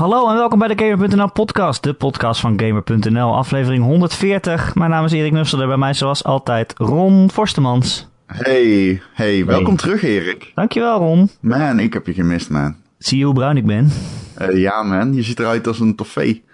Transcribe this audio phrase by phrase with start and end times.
[0.00, 4.74] Hallo en welkom bij de Gamer.nl podcast, de podcast van Gamer.nl, aflevering 140.
[4.74, 8.08] Mijn naam is Erik Nusselder, bij mij zoals altijd Ron Forstemans.
[8.26, 10.52] Hey, hey, welkom terug Erik.
[10.54, 11.30] Dankjewel Ron.
[11.40, 12.76] Man, ik heb je gemist man.
[12.98, 13.90] Zie je hoe bruin ik ben?
[14.34, 16.44] Eh, ja man, je ziet eruit als een toffee.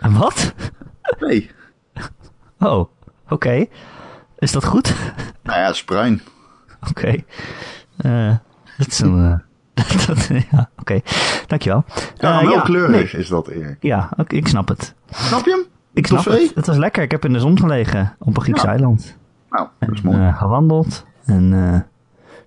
[0.00, 0.54] En wat?
[1.18, 1.50] Nee.
[2.58, 2.88] Oh,
[3.28, 3.66] oké.
[4.38, 4.94] Is dat goed?
[5.42, 6.22] Nou ja, het is bruin.
[6.90, 7.14] Oké.
[7.96, 8.36] Eh,
[8.78, 9.42] dat is een...
[10.06, 11.00] dat, ja, oké.
[11.46, 11.84] Dankjewel.
[12.16, 13.20] Ja, Eh, wel ja, kleurig nee.
[13.22, 13.76] is dat Erik.
[13.80, 14.94] Ja, ik snap het.
[15.10, 15.64] Snap je hem?
[15.94, 16.42] Ik snap Toffee?
[16.46, 16.54] het.
[16.54, 17.02] Het was lekker.
[17.02, 18.68] Ik heb in de zon gelegen op een Grieks Ja.
[18.68, 19.16] eiland.
[19.50, 20.18] Nou, dat is En, mooi.
[20.26, 21.80] eh, gewandeld en eh,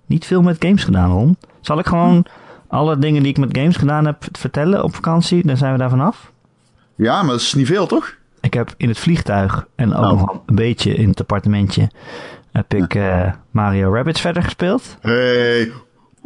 [0.06, 1.36] niet veel met games gedaan, Ron.
[1.60, 2.26] Zal ik gewoon
[2.68, 5.46] alle dingen die ik met games gedaan heb vertellen op vakantie?
[5.46, 6.32] Dan zijn we daar vanaf.
[6.94, 8.16] Ja, maar dat is niet veel toch?
[8.40, 10.10] Ik heb in het vliegtuig en ook Oh.
[10.20, 11.90] nog een beetje in het appartementje
[12.52, 12.98] heb ik
[13.50, 14.96] Mario Rabbids verder gespeeld.
[15.00, 15.72] Hey,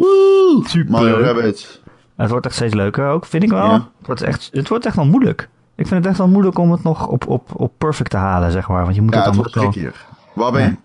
[0.03, 0.63] woe!
[0.67, 0.91] Super.
[0.91, 1.81] Mario Rabbit.
[2.17, 3.65] Het wordt echt steeds leuker ook, vind ik wel.
[3.65, 3.73] Ja.
[3.99, 5.49] Het, wordt echt, het wordt echt wel moeilijk.
[5.77, 8.51] Ik vind het echt wel moeilijk om het nog op, op, op perfect te halen,
[8.51, 8.83] zeg maar.
[8.83, 9.93] Want je moet Ja, het het dan wordt wel...
[10.35, 10.77] Waar ben je?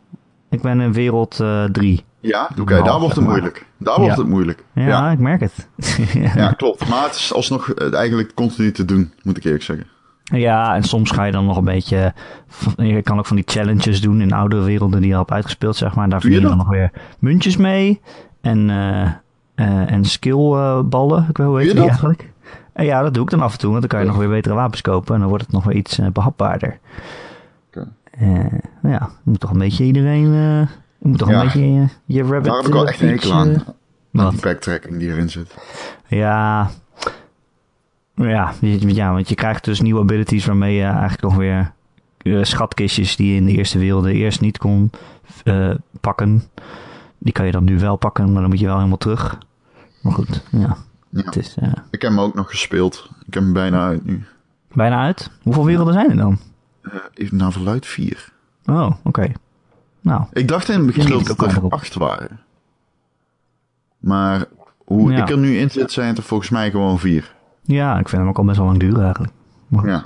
[0.50, 2.06] Ik ben in wereld 3.
[2.20, 3.66] Ja, oké, daar wordt het moeilijk.
[3.78, 4.64] Daar wordt het moeilijk.
[4.73, 5.12] ja, Ja.
[5.12, 5.68] ik merk het.
[6.36, 6.88] ja, klopt.
[6.90, 9.88] Maar het is alsnog eh, eigenlijk continu te doen, moet ik eerlijk zeggen.
[10.23, 12.14] Ja, en soms ga je dan nog een beetje.
[12.78, 15.76] Je kan ook van die challenges doen in oudere werelden die je al hebt uitgespeeld,
[15.76, 16.10] zeg maar.
[16.10, 18.02] Daar Doe je verdien je dan nog weer muntjes mee.
[18.42, 19.02] En, eh
[19.56, 21.26] eh en skillballen.
[21.30, 22.32] ik weet hoe heet die eigenlijk?
[22.74, 24.12] En ja, dat doe ik dan af en toe, want dan kan je Ja.
[24.12, 25.14] nog weer betere wapens kopen.
[25.14, 26.80] En dan wordt het nog weer iets eh, behapbaarder.
[27.68, 27.88] Oké.
[28.12, 28.28] Eh,
[28.82, 30.26] nou ja, je moet toch een beetje iedereen.
[30.26, 31.40] eh, je moet toch Ja.
[31.40, 32.44] een beetje je, je rabbit.
[32.44, 33.50] Daar heb ik wel eh, echt een hekel aan.
[33.54, 33.60] eh,
[34.12, 34.32] wat?
[34.32, 35.56] die backtracking die erin zit.
[36.08, 36.70] Ja.
[38.16, 41.72] Ja, ja, want je krijgt dus nieuwe abilities waarmee je eigenlijk nog weer
[42.18, 44.92] eh, schatkistjes die je in de eerste werelden eerst niet kon
[45.44, 45.70] eh,
[46.02, 46.44] pakken.
[47.18, 49.38] Die kan je dan nu wel pakken, maar dan moet je wel helemaal terug.
[50.02, 50.78] Maar goed, ja.
[51.10, 51.23] Ja.
[51.23, 53.10] Het is eh, Ik heb hem ook nog gespeeld.
[53.26, 54.26] Ik heb hem bijna uit nu.
[54.73, 55.32] bijna uit.
[55.44, 56.38] Hoeveel werelden zijn er dan?
[56.82, 58.32] Eh, even naar verluid vier.
[58.66, 59.32] Oh, oké.
[60.02, 62.39] Nou, Ik dacht in het begin dat het ook er acht waren.
[63.99, 64.45] Maar
[64.86, 65.22] hoe Ja.
[65.22, 67.36] ik er nu in zit, zijn het er volgens mij gewoon vier.
[67.61, 69.34] ja, ik vind hem ook al best wel lang duren eigenlijk.
[69.67, 70.05] Maar Ja.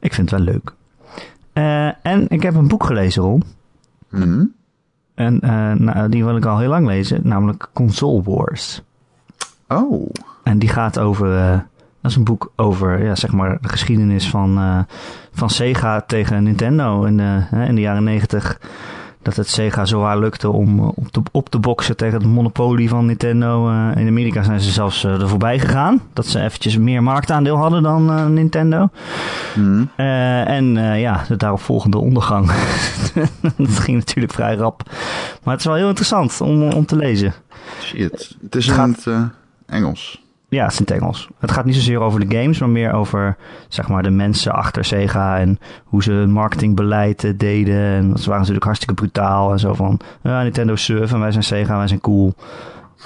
[0.00, 0.72] ik vind het wel leuk.
[1.52, 3.42] Eh, en ik heb een boek gelezen, Ron.
[4.10, 4.44] Mhm.
[5.16, 8.82] En eh, nou, die wil ik al heel lang lezen, namelijk Console Wars.
[9.68, 10.10] Oh.
[10.42, 11.38] En die gaat over.
[11.38, 11.58] eh,
[12.00, 14.78] dat is een boek over ja, zeg maar de geschiedenis van, eh,
[15.32, 18.60] van Sega tegen Nintendo in de, in de jaren negentig.
[19.26, 22.26] Dat het Sega zo waar lukte om eh, op te, op te boksen tegen het
[22.26, 23.68] monopolie van Nintendo.
[23.68, 26.02] Eh, in Amerika zijn ze zelfs eh, er voorbij gegaan.
[26.12, 28.88] Dat ze eventjes meer marktaandeel hadden dan Nintendo.
[29.96, 32.50] Eh, en ja, de daaropvolgende ondergang.
[33.56, 34.82] dat ging natuurlijk vrij rap.
[35.42, 37.34] Maar het is wel heel interessant om, om te lezen.
[37.80, 38.36] Shit.
[38.42, 39.30] Het is Het in het
[39.66, 40.25] Engels.
[40.56, 41.28] Ja, het is in het Engels.
[41.38, 43.36] Het gaat niet zozeer over de games, maar meer over
[43.68, 47.80] zeg maar, de mensen achter Sega en hoe ze marketingbeleid eh, deden.
[47.80, 51.44] En ze waren natuurlijk hartstikke brutaal en zo van ja, Nintendo surf en wij zijn
[51.44, 52.34] Sega, wij zijn cool.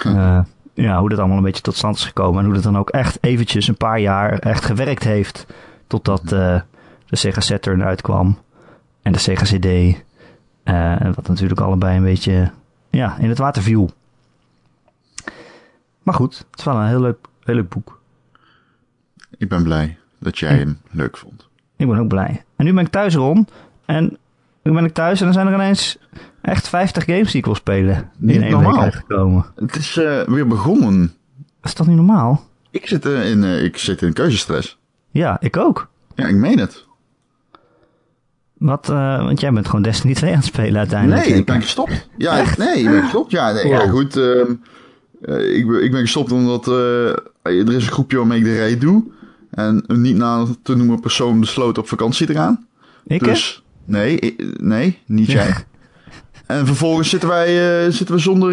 [0.03, 0.39] Eh,
[0.75, 2.91] ja, hoe dat allemaal een beetje tot stand is gekomen en hoe dat dan ook
[2.91, 5.47] echt eventjes een paar jaar echt gewerkt heeft
[5.87, 6.61] totdat eh,
[7.07, 8.39] de Sega Saturn uitkwam
[9.03, 9.97] en de Sega CD.
[10.65, 12.51] En wat natuurlijk allebei een beetje
[12.91, 13.91] ja, in het water viel.
[16.03, 18.01] Maar goed, het is wel een heel leuk, heel leuk boek.
[19.39, 21.49] Ik ben blij dat jij hem leuk vond.
[21.77, 22.45] Ik ben ook blij.
[22.57, 23.51] En nu ben ik thuis rond.
[23.85, 24.19] En
[24.63, 25.99] nu ben ik thuis en dan zijn er ineens
[26.41, 28.11] echt 50 games die ik wil spelen.
[28.17, 28.73] Niet in één normaal.
[28.73, 29.47] week uitgekomen.
[29.55, 31.15] Het is eh, weer begonnen.
[31.63, 32.49] Is dat niet normaal?
[32.71, 34.79] Ik zit, eh, in, eh, ik zit in keuzestress.
[35.11, 35.89] Ja, ik ook.
[36.15, 36.89] Ja, ik meen het.
[38.59, 41.29] Wat, want jij bent gewoon Destiny 2 aan het spelen uiteindelijk.
[41.29, 42.09] Nee, ik ben gestopt.
[42.17, 43.31] Ja, ik, nee, ik ben gestopt.
[43.31, 44.17] Ja, nee, ja goed.
[44.17, 44.53] ehm,
[45.23, 47.09] eh, ik, ben, ik ben gestopt omdat eh,
[47.43, 49.05] er is een groepje waarmee ik de raid doe.
[49.51, 52.67] En een niet na te noemen persoon besloot op vakantie te gaan.
[53.07, 53.27] Ik, hè?
[53.27, 55.33] dus nee, nee, niet Ja.
[55.33, 55.55] jij.
[56.47, 58.53] En vervolgens zitten wij eh, zitten we zonder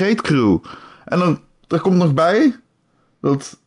[0.00, 0.58] uh, crew.
[1.04, 2.56] En dan daar komt nog bij
[3.20, 3.58] dat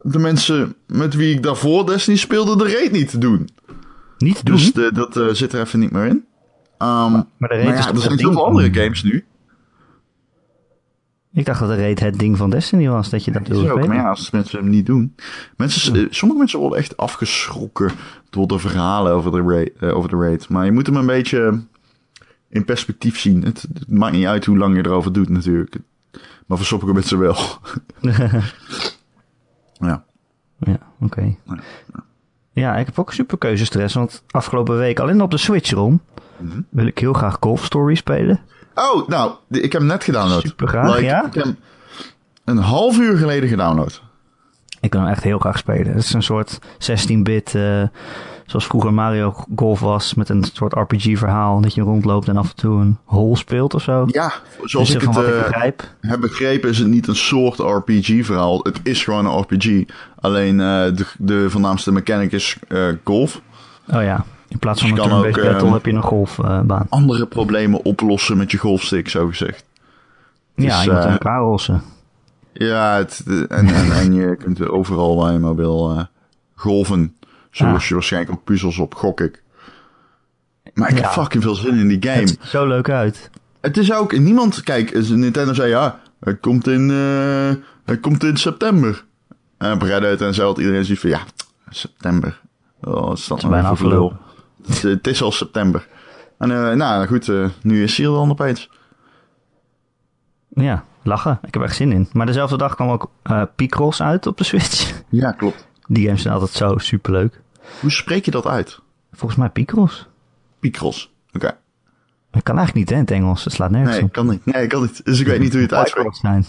[0.00, 3.48] de mensen met wie ik daarvoor Destiny speelde de raid niet doen.
[4.18, 4.56] Niet doen.
[4.56, 6.24] Dus de, dat zit er even niet meer in.
[6.78, 9.24] Ehm, maar de maar ja, er zijn zoveel ding andere games nu.
[11.32, 13.88] Ik dacht dat de raid het ding van Destiny was, dat je dat wilde spelen.
[13.88, 15.14] maar ja, als mensen hem niet doen.
[15.56, 17.90] Mensen, eh, sommige mensen worden echt afgeschrokken
[18.30, 20.48] door de verhalen over de, raid, eh, over de raid.
[20.48, 21.60] Maar je moet hem een beetje
[22.48, 23.42] in perspectief zien.
[23.44, 25.76] Het, het maakt niet uit hoe lang je erover doet natuurlijk.
[26.46, 27.36] Maar voor sommige mensen wel.
[29.88, 30.04] ja.
[30.58, 31.34] Ja, oké.
[31.44, 31.58] Ja.
[32.52, 36.00] Ja, ik heb ook super keuzestress, want afgelopen week alleen op de Switch, Ron,
[36.38, 36.60] Mhm.
[36.68, 38.40] wil ik heel graag Golf Story spelen.
[38.74, 40.40] Oh, nou, ik heb hem net gedownload.
[40.42, 41.24] Super graag, ja?
[41.26, 41.56] Ik heb hem
[42.44, 44.02] een half uur geleden gedownload.
[44.80, 45.92] Ik wil hem echt heel graag spelen.
[45.92, 47.82] Het is een soort 16-bit, eh,
[48.46, 51.60] zoals vroeger Mario Golf was, met een soort RPG-verhaal.
[51.60, 54.04] Dat je rondloopt en af en toe een hole speelt of zo.
[54.06, 54.32] Ja,
[54.64, 55.94] zoals Dus ik van het ik eh, begrijp.
[56.00, 58.58] heb begrepen is het niet een soort RPG-verhaal.
[58.62, 59.84] Het is gewoon een RPG.
[60.20, 62.56] Alleen eh, de, de voornaamste mechanic is
[63.04, 63.40] golf.
[63.94, 66.86] Oh ja, in plaats van Dus een je turn-based battle ehm, heb je een golfbaan.
[66.88, 69.64] Andere problemen oplossen met je golfstick, zo gezegd.
[70.54, 71.82] ja, dus, je moet eh, elkaar rossen.
[72.52, 76.04] Ja, het, en, en, en je kunt overal waar je maar wil eh,
[76.54, 77.14] golven.
[77.50, 79.42] Zo los je waarschijnlijk ook puzzels op, gok ik.
[80.74, 82.20] Maar ik heb fucking veel zin in die game.
[82.20, 83.30] Het ziet zo leuk uit.
[83.60, 88.36] Het is ook, niemand, kijk, Nintendo zei ja, het komt in, eh, het komt in
[88.36, 89.04] september.
[89.58, 91.20] En op Reddit en zo had iedereen zoiets van ja,
[91.68, 92.40] september.
[92.80, 94.18] Oh, is dat is nou bijna voor?
[94.66, 95.86] Het, is- het is al september.
[96.38, 98.70] En eh, nou goed, eh, nu is hij er dan opeens.
[100.48, 101.38] Ja, lachen.
[101.42, 102.08] Ik heb er echt zin in.
[102.12, 103.10] Maar dezelfde dag kwam ook
[103.56, 105.02] Picross uit op de Switch.
[105.08, 105.68] Ja, klopt.
[105.86, 107.40] Die games zijn altijd zo superleuk.
[107.80, 108.80] Hoe spreek je dat uit?
[109.12, 110.08] Volgens mij Picross.
[110.60, 111.12] Picross.
[111.32, 111.56] Oké.
[112.30, 113.44] Dat kan eigenlijk niet hè, in het Engels.
[113.44, 114.12] Het slaat nergens Nee, op.
[114.12, 114.44] kan niet.
[114.46, 115.04] Nee, kan niet.
[115.04, 116.16] Dus ik weet niet hoe je het uitspreekt.
[116.16, 116.44] Zijn.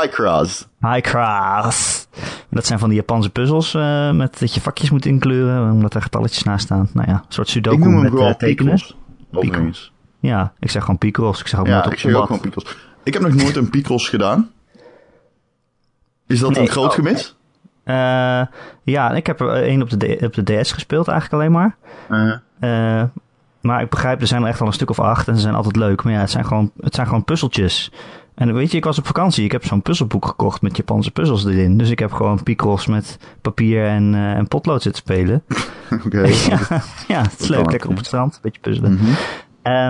[0.00, 0.68] Picross.
[0.80, 2.08] Picross.
[2.50, 6.02] Dat zijn van die Japanse puzzels eh, met dat je vakjes moet inkleuren omdat er
[6.02, 6.88] getalletjes naast staan.
[6.92, 8.80] Nou ja, een soort Ik sudoku noem hem met eh, tekenen.
[9.30, 9.92] Picross.
[10.20, 11.40] Ja, ik zeg gewoon Picross.
[11.40, 12.76] Ik zeg ook Ja, nooit ik zeg ook gewoon Picross.
[13.02, 14.50] Ik heb nog nooit een Picross gedaan.
[16.26, 16.94] Is dat Nee, een groot oh.
[16.94, 17.36] gemis?
[17.84, 18.42] Eh,
[18.82, 21.76] ja, ik heb er één op de, D- op de DS gespeeld eigenlijk alleen maar.
[22.10, 22.32] Uh,
[23.00, 23.04] Eh,
[23.60, 25.54] maar ik begrijp, er zijn er echt al een stuk of acht en ze zijn
[25.54, 26.02] altijd leuk.
[26.02, 27.92] Maar ja, het zijn gewoon, het zijn gewoon puzzeltjes.
[28.34, 29.44] En weet je, ik was op vakantie.
[29.44, 31.78] Ik heb zo'n puzzelboek gekocht met Japanse puzzels erin.
[31.78, 35.42] Dus ik heb gewoon Picross met papier en, eh, en potlood zitten spelen.
[36.04, 36.26] Oké.
[36.50, 36.58] ja,
[37.08, 37.70] ja, het is leuk.
[37.70, 38.34] Lekker op het strand.
[38.34, 38.92] Een beetje puzzelen.
[38.92, 39.10] Mhm.
[39.62, 39.88] Eh,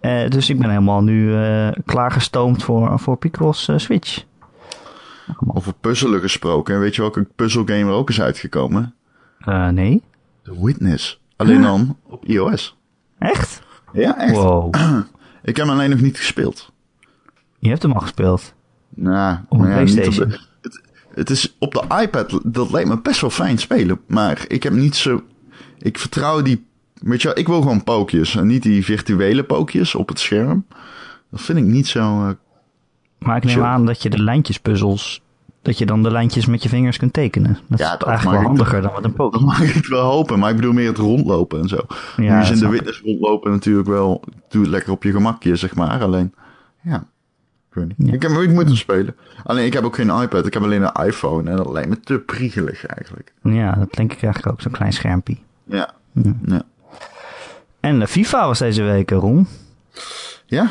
[0.00, 4.24] eh, dus ik ben helemaal nu eh, klaargestoomd voor, voor Picross Switch.
[5.46, 6.80] Over puzzelen gesproken.
[6.80, 8.94] Weet je welke puzzelgame er ook is uitgekomen?
[9.70, 10.02] Nee?
[10.42, 11.20] The Witness.
[11.36, 12.76] Alleen dan op iOS.
[13.18, 13.62] Echt?
[13.92, 14.36] Ja, echt.
[14.36, 14.74] Wow.
[15.42, 16.72] Ik heb hem alleen nog niet gespeeld.
[17.64, 18.54] Je hebt hem al gespeeld.
[18.94, 20.80] Nou, Op een maar ja, niet de- het,
[21.14, 24.00] het is op de iPad, dat lijkt me best wel fijn spelen.
[24.06, 25.22] Maar ik heb niet zo...
[25.78, 26.66] Ik vertrouw die...
[26.94, 28.36] Weet je wel, ik wil gewoon pookjes.
[28.36, 30.66] En niet die virtuele pookjes op het scherm.
[31.30, 32.00] Dat vind ik niet zo...
[32.00, 32.30] eh,
[33.18, 33.62] Maar ik neem Chill.
[33.64, 35.22] aan dat je de lijntjespuzzels,
[35.62, 37.58] dat je dan de lijntjes met je vingers kunt tekenen.
[37.68, 39.40] Dat Ja, is dat eigenlijk wel handiger dan met een Dat pook.
[39.40, 41.78] mag ik wel hopen, maar ik bedoel meer het rondlopen en zo.
[42.16, 44.22] nu Ja, is in de witness rondlopen natuurlijk wel...
[44.48, 46.02] Doe het lekker op je gemakje, zeg maar.
[46.02, 46.34] Alleen,
[46.82, 47.06] ja...
[47.74, 48.08] Ik weet niet.
[48.08, 48.14] Ja.
[48.14, 49.16] Ik heb ik moet hem spelen.
[49.44, 50.46] Alleen, ik heb ook geen iPad.
[50.46, 51.50] Ik heb alleen een iPhone.
[51.50, 53.32] En dat lijkt me te priegelig eigenlijk.
[53.42, 55.36] Ja, dat denk ik eigenlijk ook, zo'n klein schermpje.
[55.64, 55.90] Ja.
[56.12, 56.32] Ja.
[56.46, 56.62] Ja.
[57.80, 59.46] En de FIFA was deze week, eh, Ron.
[60.46, 60.70] Ja,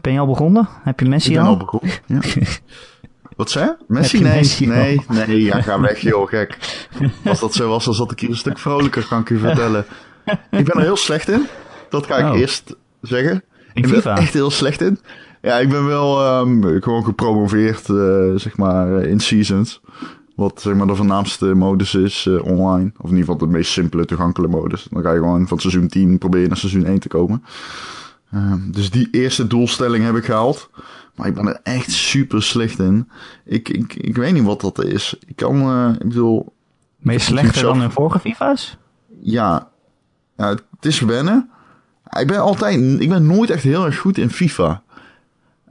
[0.00, 0.68] Ben je al begonnen?
[0.82, 1.50] Heb je Messi ik ben al?
[1.50, 1.90] al begonnen.
[2.06, 2.20] Ja.
[3.36, 3.76] Wat zei je?
[3.88, 4.20] Messi?
[4.20, 4.72] Nee, Messi al?
[4.74, 5.42] nee, nee.
[5.42, 6.58] Ja, ga weg, joh, gek.
[7.24, 9.84] Als dat zo was, dan zat ik hier een stuk vrolijker, kan ik u vertellen.
[10.50, 11.46] Ik ben er heel slecht in.
[11.90, 12.38] Dat ga ik Oh.
[12.38, 13.32] eerst zeggen.
[13.72, 14.98] In ik ben er echt heel slecht in.
[15.42, 19.80] Ja, ik ben wel ehm, gewoon gepromoveerd, eh, zeg maar, eh, in Seasons.
[20.36, 22.90] Wat zeg maar de voornaamste modus is eh, online.
[22.96, 24.86] Of in ieder geval de meest simpele toegankelijke modus.
[24.90, 27.44] Dan ga je gewoon van seizoen 10 proberen naar seizoen 1 te komen.
[28.32, 30.70] Ehm, dus die eerste doelstelling heb ik gehaald.
[31.14, 33.08] Maar ik ben er echt super slecht in.
[33.44, 35.16] Ik, ik, ik weet niet wat dat is.
[35.26, 36.52] Ik kan, ik bedoel,
[36.98, 38.76] Ben je Ik slechter zelf- dan in vorige FIFA's?
[39.20, 39.68] ja,
[40.36, 41.50] ja, het is wennen.
[42.20, 44.82] Ik ben altijd, ik ben nooit echt heel erg goed in FIFA.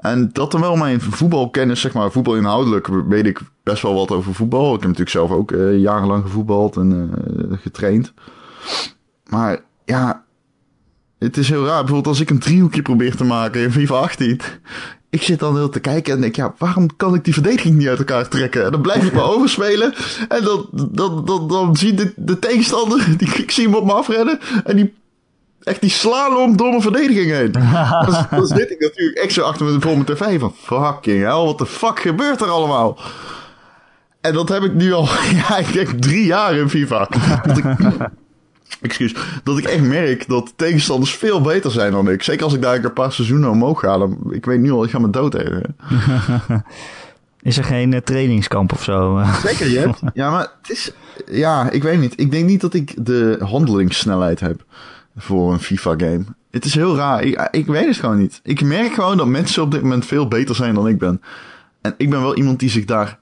[0.01, 4.34] En dat dan wel mijn voetbalkennis, zeg maar, voetbalinhoudelijk weet ik best wel wat over
[4.34, 4.65] voetbal.
[4.65, 7.10] Ik heb natuurlijk zelf ook eh, jarenlang gevoetbald en
[7.51, 8.13] eh, getraind.
[9.29, 10.24] Maar ja,
[11.20, 11.79] het is heel raar.
[11.79, 14.39] Bijvoorbeeld als ik een driehoekje probeer te maken in FIFA 18.
[15.10, 17.88] Ik zit dan heel te kijken en denk, ja, waarom kan ik die verdediging niet
[17.88, 18.65] uit elkaar trekken?
[18.65, 19.93] En dan blijf ik maar overspelen.
[20.27, 23.93] En dan, dan, dan, dan zie de, de tegenstander, die, ik zie hem op me
[23.93, 24.39] afrennen.
[24.63, 24.93] En die,
[25.63, 27.51] echt die slalom door mijn verdediging heen.
[28.39, 31.57] dan zit ik natuurlijk echt zo achter me voor mijn tv van, fucking hell, wat
[31.57, 32.99] de fuck gebeurt er allemaal?
[34.21, 35.07] En dat heb ik nu al,
[35.47, 37.07] ja, ik denk drie jaar in FIFA.
[37.43, 37.65] Dat ik,
[38.81, 42.23] excuus, dat ik echt merk dat tegenstanders veel beter zijn dan ik.
[42.23, 43.97] Zeker als ik daar een paar seizoenen omhoog ga.
[43.97, 45.75] Dan, ik weet nu al, ik ga me dood ergeren.
[47.41, 49.23] Is er geen eh, trainingskamp of zo?
[49.43, 49.99] Zeker, je hebt.
[50.13, 50.91] Ja, maar het is.
[51.25, 52.13] Ja, ik weet niet.
[52.19, 54.63] Ik denk niet dat ik de handelingssnelheid heb
[55.15, 56.23] voor een FIFA-game.
[56.51, 57.23] Het is heel raar.
[57.23, 58.39] Ik, ik weet het gewoon niet.
[58.43, 61.21] Ik merk gewoon dat mensen op dit moment veel beter zijn dan ik ben.
[61.81, 63.19] En ik ben wel iemand die zich daar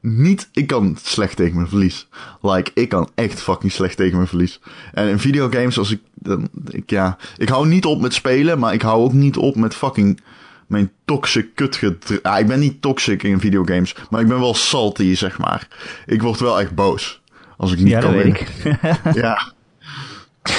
[0.00, 0.48] niet.
[0.52, 2.08] Ik kan slecht tegen mijn verlies.
[2.40, 4.60] Like, ik kan echt fucking slecht tegen mijn verlies.
[4.92, 6.00] En in videogames, als ik.
[6.14, 9.56] Dan, ik ja, ik hou niet op met spelen, maar ik hou ook niet op
[9.56, 10.20] met fucking
[10.66, 12.22] mijn toxic kutgedrag...
[12.22, 15.68] Ah, ik ben niet toxic in videogames, maar ik ben wel salty, zeg maar.
[16.06, 17.22] Ik word wel echt boos.
[17.56, 18.22] Als ik niet ja, kan weet
[18.62, 18.78] winnen.
[18.82, 19.14] ik.
[19.22, 19.52] Ja.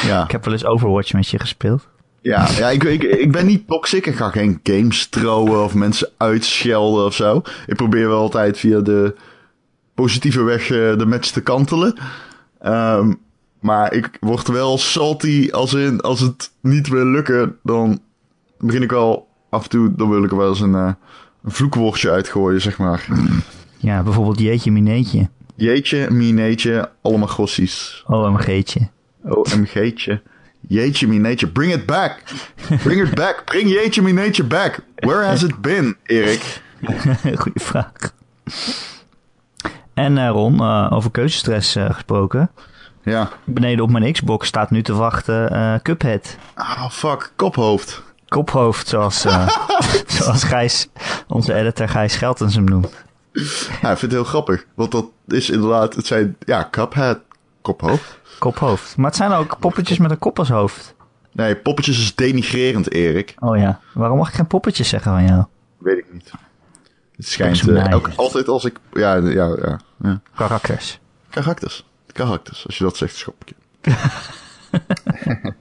[0.06, 0.24] Ja.
[0.24, 1.88] ik heb wel eens Overwatch met je gespeeld.
[2.22, 4.06] Ja, ja ik, ik, ik ben niet toxic.
[4.06, 7.42] Ik ga geen games trouwen of mensen uitschelden of zo.
[7.68, 9.16] Ik probeer wel altijd via de
[9.94, 11.96] positieve weg eh, de match te kantelen.
[12.60, 13.14] Ehm,
[13.60, 17.58] maar ik word wel salty als, in, als het niet wil lukken.
[17.64, 18.00] Dan
[18.58, 20.92] begin ik wel af en toe, dan wil ik er wel eens een, eh,
[21.44, 23.08] een vloekwoordje uitgooien, zeg maar.
[23.78, 25.30] Ja, bijvoorbeeld Jeetje Mineetje.
[25.56, 28.04] Jeetje, mineetje, allemaal grossies.
[28.08, 28.90] OMG'tje.
[29.30, 30.22] OMG'tje.
[30.68, 32.24] Jeetje, mineetje, bring it back.
[32.84, 33.46] Bring it back.
[33.46, 34.80] Bring jeetje, mineetje back.
[34.96, 36.62] Where has it been, Erik?
[37.42, 37.92] Goeie vraag.
[39.94, 42.52] En eh, Ron, eh, over keuzestress eh, gesproken.
[43.04, 43.30] Ja.
[43.44, 46.38] Beneden op mijn Xbox staat nu te wachten Cuphead.
[46.54, 47.32] Ah, fuck.
[47.36, 48.04] Kophoofd.
[48.28, 49.22] Kophoofd, zoals,
[50.08, 50.90] zoals Gijs,
[51.28, 53.04] onze editor Gijs Scheltens hem noemt.
[53.82, 54.66] Ja, ik vind het heel grappig.
[54.76, 57.20] Want dat is inderdaad, het zijn, ja, Cuphead,
[57.62, 58.20] kophoofd.
[58.40, 58.98] Kophoofd.
[58.98, 60.96] Maar het zijn ook poppetjes met een kop als hoofd.
[61.32, 63.36] Nee, poppetjes is denigrerend, Erik.
[63.40, 63.80] Oh ja.
[63.94, 65.44] Waarom mag ik geen poppetjes zeggen van jou?
[65.78, 66.32] Weet ik niet.
[67.16, 70.22] Het schijnt elk, altijd als ik, ja, ja, ja, ja.
[70.36, 71.00] Karakters.
[71.30, 71.86] Karakters.
[72.12, 73.92] Karakters, als je dat zegt, schop ik je.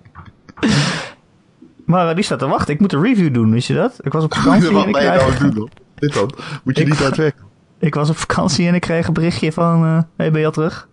[1.87, 2.75] Maar eh, die staat te wachten.
[2.75, 3.99] Ik moet een review doen, wist je dat?
[4.01, 5.71] Ik was op vakantie en ik nou doen dan?
[5.95, 6.35] Dit dan?
[6.63, 7.33] Moet je Ik- niet uit weg?
[7.79, 9.85] ik was op vakantie en ik kreeg een berichtje van...
[9.85, 10.89] eh hey, ben je al terug?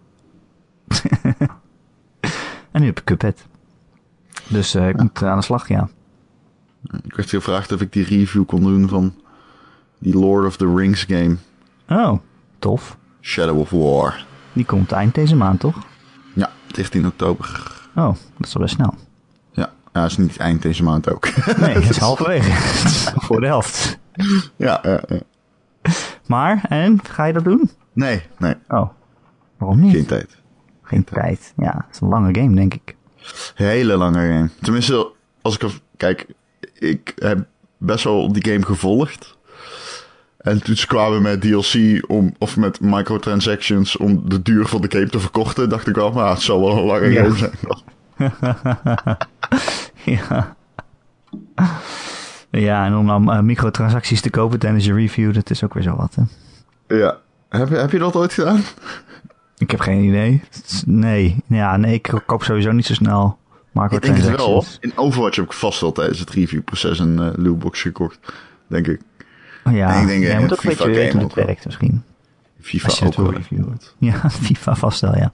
[2.72, 3.46] en nu heb ik Cuphead.
[4.48, 5.90] Dus eh, ik moet aan de slag, ja.
[7.04, 9.14] Ik werd gevraagd of ik die review kon doen van
[10.00, 11.36] die Lord of the Rings game.
[11.90, 12.20] Oh,
[12.60, 12.98] tof.
[13.22, 14.26] Shadow of War.
[14.54, 15.76] Die komt eind deze maand, toch?
[16.34, 17.72] Ja, 13 oktober.
[17.96, 18.94] Oh, dat is al best snel.
[19.52, 21.28] Ja, ja is niet eind deze maand ook.
[21.60, 22.52] Nee, het is halverwege.
[23.26, 24.00] Voor de helft.
[24.56, 25.20] ja, ja, ja.
[26.28, 27.00] Maar, en?
[27.04, 27.70] Ga je dat doen?
[27.94, 28.90] Nee, nee, Oh,
[29.58, 29.92] waarom niet?
[29.94, 30.41] geen tijd.
[30.92, 31.54] Geen tijd.
[31.58, 32.96] Ja, het is een lange game, denk ik.
[33.56, 34.50] Hele lange game.
[34.62, 35.70] Tenminste, als ik.
[35.98, 36.26] Kijk,
[36.80, 37.46] ik heb
[37.78, 39.38] best wel die game gevolgd.
[40.38, 44.92] En toen ze kwamen met DLC om, of met microtransactions om de duur van de
[44.92, 47.24] game te verkorten, dacht ik wel, maar het zal wel een lange Ja.
[47.24, 47.52] game zijn.
[50.20, 50.56] ja.
[52.52, 55.84] Ja, en om dan eh, microtransacties te kopen tijdens je review, dat is ook weer
[55.84, 56.96] zo wat, hè?
[56.98, 57.18] Ja.
[57.50, 58.62] Heb, je- heb je dat ooit gedaan?
[59.62, 60.42] Ik heb geen idee.
[60.86, 63.38] Nee, ja, nee, ik koop sowieso niet zo snel
[63.90, 64.66] Ik denk het wel.
[64.80, 68.20] In Overwatch heb ik vast wel tijdens het reviewproces een eh lootbox gekocht.
[68.68, 69.02] Denk ik.
[69.64, 71.46] Oh, ja, ik denk, jij eh, moet ook een FIFA beetje weten game hoe het
[71.46, 72.04] werkt misschien.
[72.62, 73.34] FIFA Als je ook wel.
[73.98, 75.32] Ja, FIFA vast wel, ja.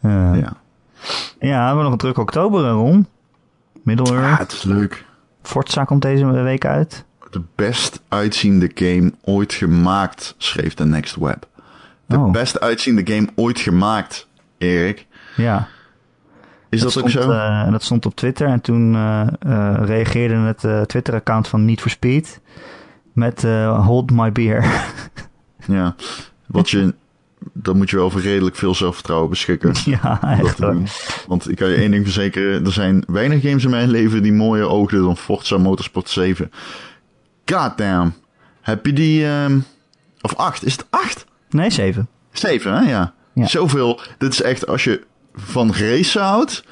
[0.00, 0.56] Eh, ja.
[1.40, 1.60] Ja.
[1.60, 3.06] we hebben nog een druk oktober, Ron.
[3.82, 4.24] Middle-earth.
[4.24, 5.04] ja, het is leuk.
[5.42, 7.04] Forza komt deze week uit.
[7.30, 11.48] De best uitziende game ooit gemaakt, schreef de Next Web.
[12.10, 12.30] De Oh.
[12.30, 15.06] best uitziende game ooit gemaakt, Erik.
[15.36, 15.68] Ja.
[16.68, 17.30] Is dat, ook stond, zo?
[17.30, 21.90] eh, dat stond op Twitter en toen eh, eh, reageerde het Twitter-account van Need for
[21.90, 22.40] Speed
[23.12, 23.42] met
[23.76, 24.64] Hold My Beer.
[25.66, 25.94] ja.
[26.46, 26.94] Wat je,
[27.52, 29.72] dan moet je wel voor redelijk veel zelfvertrouwen beschikken.
[30.02, 30.76] ja, dat echt hoor.
[31.26, 32.64] Want ik kan je één ding verzekeren.
[32.64, 36.50] Er zijn weinig games in mijn leven die mooier oogden dan Forza Motorsport 7.
[37.44, 38.14] Goddamn.
[38.60, 39.26] Heb je die...
[39.26, 39.58] ehm,
[40.20, 40.64] of 8?
[40.64, 41.28] Is het 8?
[41.50, 42.08] Nee, 7.
[42.32, 42.90] 7, hè?
[42.90, 43.12] Ja.
[43.34, 43.46] Ja.
[43.46, 44.00] Zoveel.
[44.18, 45.00] Dit is echt, als je
[45.34, 46.64] van racen houdt,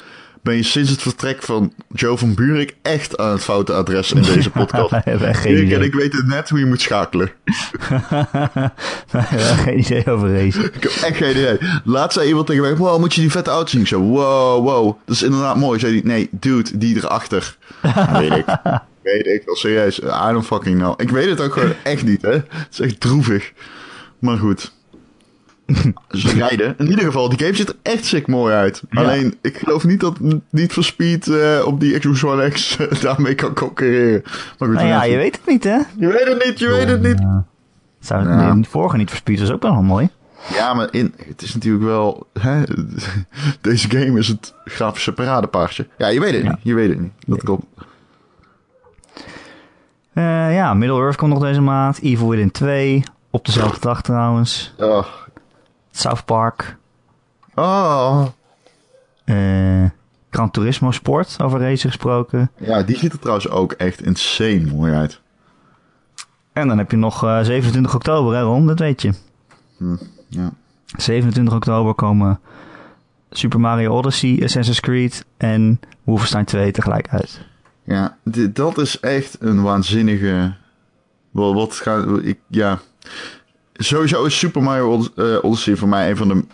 [0.42, 4.22] ben je sinds het vertrek van Joe van Buurik echt aan het foute adres in
[4.22, 4.92] deze podcast.
[4.92, 7.30] Echt geen en ik weten net hoe je moet schakelen.
[9.10, 10.64] Hebben geen idee over racen.
[10.64, 11.58] Ik heb echt geen idee.
[11.84, 13.80] Laatst zei iemand tegen mij, wow, moet je die vette auto zien?
[13.80, 14.98] Ik zo, wow, wow.
[15.04, 15.78] Dat is inderdaad mooi.
[15.78, 17.56] Zei hij, nee, dude, die erachter.
[18.12, 18.44] weet ik.
[19.02, 19.98] weet ik wel, serieus.
[19.98, 21.00] I don't fucking know.
[21.00, 22.30] Ik weet het ook gewoon echt niet, hè.
[22.32, 23.52] Het is echt droevig.
[24.18, 24.72] Maar goed.
[26.10, 26.74] Ze rijden.
[26.78, 28.82] In ieder geval, die game ziet er echt sick mooi uit.
[28.90, 29.00] Ja.
[29.02, 30.16] Alleen, ik geloof niet dat
[30.50, 34.22] niet voor Speed eh, op die Xbox One X eh, daarmee kan concurreren.
[34.58, 35.78] Maar goed, Nou ja, je weet het niet, hè?
[35.98, 37.18] je weet het niet, je weet het niet.
[37.18, 37.44] Ja.
[38.00, 38.58] Zou het Ja.
[38.70, 40.08] vorige niet for Speed was ook wel mooi.
[40.54, 42.26] Ja, maar in, het is natuurlijk wel...
[42.40, 42.62] Hè,
[43.60, 45.86] deze game is het grafische paradepaardje.
[45.98, 46.48] Ja, je weet het Ja.
[46.50, 46.58] niet.
[46.62, 47.12] Je weet het niet.
[47.26, 47.64] Dat klopt.
[50.12, 52.00] Eh, ja, Middle-earth komt nog deze maand.
[52.02, 53.02] Evil Within 2.
[53.30, 54.74] Op dezelfde dag trouwens.
[54.78, 55.06] Oh.
[55.90, 56.76] South Park.
[57.54, 58.26] oh.
[59.24, 59.84] eh
[60.30, 62.50] Gran Turismo Sport, over racen gesproken.
[62.56, 65.20] Ja, die ziet er trouwens ook echt insane mooi uit.
[66.52, 68.66] En dan heb je nog eh, 27 oktober, hè Ron?
[68.66, 69.12] Dat weet je.
[70.28, 70.50] Ja.
[70.96, 72.40] 27 oktober komen
[73.30, 77.40] Super Mario Odyssey, Assassin's Creed en Wolfenstein 2 tegelijk uit.
[77.84, 80.54] Ja, dit, dat is echt een waanzinnige.
[81.30, 82.22] Wel, wat gaat.
[82.22, 82.78] Ik, ja.
[83.72, 86.44] Sowieso is Super Mario eh, Odyssey voor mij een van de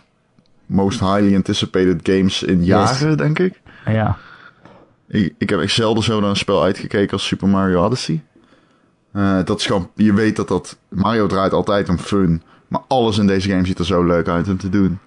[0.66, 3.60] most highly anticipated games in jaren, denk ik.
[3.86, 4.18] Ja,
[5.08, 5.34] ik.
[5.38, 8.22] Ik heb echt zelden zo naar een spel uitgekeken als Super Mario Odyssey.
[9.12, 10.76] Eh, dat is gewoon, je weet dat dat.
[10.88, 12.42] Mario draait altijd om fun.
[12.68, 14.98] Maar alles in deze game ziet er zo leuk uit om te doen.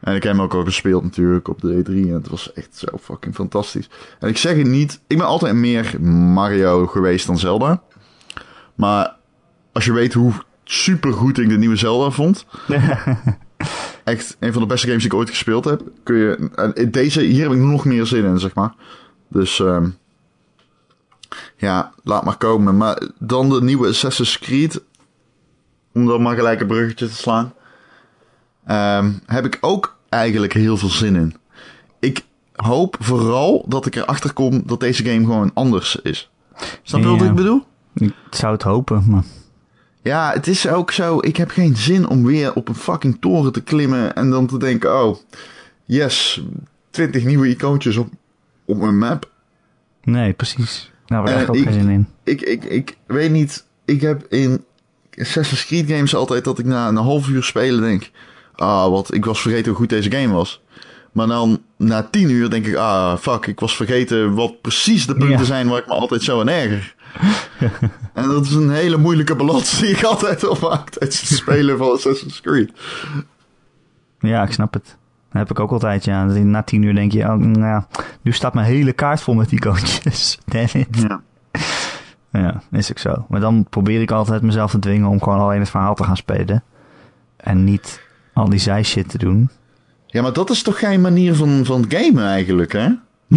[0.00, 1.92] En ik heb hem ook al gespeeld natuurlijk op de E3.
[1.92, 3.88] En het was echt zo fucking fantastisch.
[4.18, 5.00] En ik zeg het niet.
[5.06, 7.82] Ik ben altijd meer Mario geweest dan Zelda.
[8.74, 9.16] Maar
[9.72, 10.32] als je weet hoe
[10.70, 12.46] super goed ik de nieuwe Zelda vond.
[14.04, 15.82] echt een van de beste games die ik ooit gespeeld heb.
[16.02, 18.74] Kun je, en deze, hier heb ik nog meer zin in, zeg maar.
[19.28, 19.88] Dus ehm,
[21.56, 22.76] ja, laat maar komen.
[22.76, 24.82] Maar dan de nieuwe Assassin's Creed.
[25.92, 27.52] Om dan maar gelijk een bruggetje te slaan.
[28.66, 31.36] Ehm, heb ik ook eigenlijk heel veel zin in.
[32.00, 32.24] Ik
[32.54, 36.30] hoop vooral dat ik erachter kom dat deze game gewoon anders is.
[36.82, 37.64] Snap je wat ik bedoel?
[37.94, 39.24] ik zou het hopen, maar...
[40.02, 41.18] Ja, het is ook zo.
[41.20, 44.58] Ik heb geen zin om weer op een fucking toren te klimmen en dan te
[44.58, 45.16] denken: oh,
[45.84, 46.42] yes,
[46.90, 48.08] 20 nieuwe icoontjes op,
[48.64, 49.30] op mijn map.
[50.02, 50.90] Nee, precies.
[51.06, 52.08] Daar heb ik Eh, ook geen zin in.
[52.24, 53.64] Ik, ik, ik weet niet.
[53.84, 54.64] Ik heb in
[55.18, 58.10] Assassin's Creed games altijd dat ik na een half uur spelen denk:
[58.54, 60.62] ah, wat, ik was vergeten hoe goed deze game was.
[61.12, 65.14] Maar dan na 10 uur denk ik: ah, fuck, ik was vergeten wat precies de
[65.14, 65.44] punten Ja.
[65.44, 66.94] zijn waar ik me altijd zo aan erger.
[68.14, 71.92] en dat is een hele moeilijke balans die ik altijd opmaak tijdens het spelen van
[71.92, 72.72] Assassin's Creed.
[74.20, 74.96] Ja, ik snap het.
[75.30, 76.24] Dat heb ik ook altijd, ja.
[76.24, 77.82] Na tien uur denk je, oh, nou,
[78.22, 80.38] nu staat mijn hele kaart vol met icoontjes.
[80.46, 80.86] Damn it.
[80.90, 81.20] Ja.
[82.32, 83.26] Ja, is ook zo.
[83.28, 86.16] Maar dan probeer ik altijd mezelf te dwingen om gewoon alleen het verhaal te gaan
[86.16, 86.62] spelen.
[87.36, 88.00] En niet
[88.32, 89.50] al die zij-shit te doen.
[90.06, 92.88] ja, maar dat is toch geen manier van, van gamen eigenlijk, hè?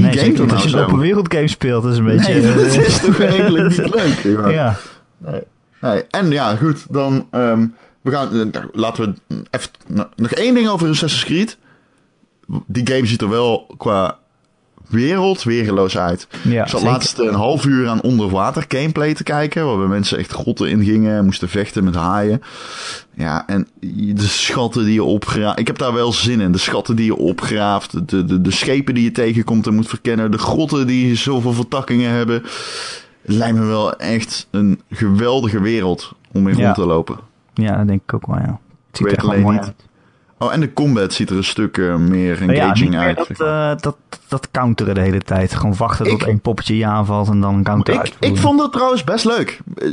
[0.02, 1.84] Nee, game niet als nou je een open wereld game speelt.
[1.84, 2.34] Dat is een beetje...
[2.34, 4.20] Nee, dat eh, is toch eigenlijk niet leuk.
[4.24, 4.50] Ja.
[4.50, 4.78] ja.
[5.18, 5.42] Nee.
[5.82, 6.04] Nee.
[6.10, 7.68] En ja, goed, dan ehm,
[8.02, 11.58] we gaan, eh, laten we even nou, nog één ding over Assassin's Creed.
[12.68, 14.18] Die game ziet er wel qua
[14.94, 16.28] wereld weergeloos uit.
[16.42, 20.32] Ja, ik zat laatst een half uur aan onderwater gameplay te kijken, waarbij mensen echt
[20.32, 22.42] grotten ingingen en moesten vechten met haaien.
[23.16, 23.68] Ja, en
[24.14, 25.60] de schatten die je opgraaft.
[25.60, 26.52] Ik heb daar wel zin in.
[26.52, 30.32] De schatten die je opgraaft, de, de, de schepen die je tegenkomt en moet verkennen,
[30.32, 32.42] de grotten die zoveel vertakkingen hebben.
[33.22, 36.64] Het lijkt me wel echt een geweldige wereld om in Ja.
[36.64, 37.18] rond te lopen.
[37.54, 38.60] ja, dat denk ik ook wel, ja.
[38.88, 39.76] Het ziet weet er alleen mooi niet uit.
[40.44, 43.18] Oh, en de combat ziet er een stuk eh, meer ja, engaging meer uit.
[43.18, 43.96] dat, eh, dat,
[44.28, 45.54] dat counteren de hele tijd.
[45.56, 48.60] Gewoon wachten tot Ik- één poppetje je aanvalt en dan een counter ik, ik vond
[48.60, 49.60] dat trouwens best leuk.
[49.76, 49.88] Eh,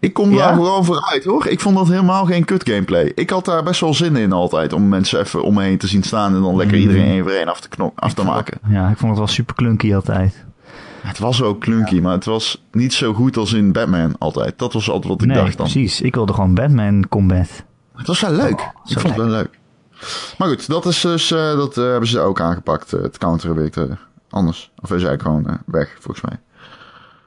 [0.00, 0.36] Ik kom Ja?
[0.36, 1.46] daar gewoon vooruit hoor.
[1.46, 3.12] Ik vond dat helemaal geen kut gameplay.
[3.14, 4.72] Ik had daar best wel zin in altijd.
[4.72, 6.34] Om mensen even om me heen te zien staan.
[6.34, 6.82] En dan lekker Mm.
[6.82, 8.58] iedereen één voor één af te, knok, af te maken.
[8.68, 10.44] Ja, ik vond het wel super clunky altijd.
[11.02, 12.00] Het was ook clunky.
[12.00, 14.58] Maar het was niet zo goed als in Batman altijd.
[14.58, 15.66] Dat was altijd wat ik nee, dacht dan.
[15.70, 16.00] precies.
[16.00, 17.64] Ik wilde gewoon Batman combat.
[17.96, 18.60] Het was wel leuk.
[18.60, 19.58] Oh, ik vond het wel leuk.
[20.38, 22.92] Maar goed, dat is dus, eh, dat eh, hebben ze ook aangepakt.
[22.92, 23.86] eh, het counteren weet ik
[24.30, 24.72] anders.
[24.76, 26.38] Of is eigenlijk gewoon weg, volgens mij.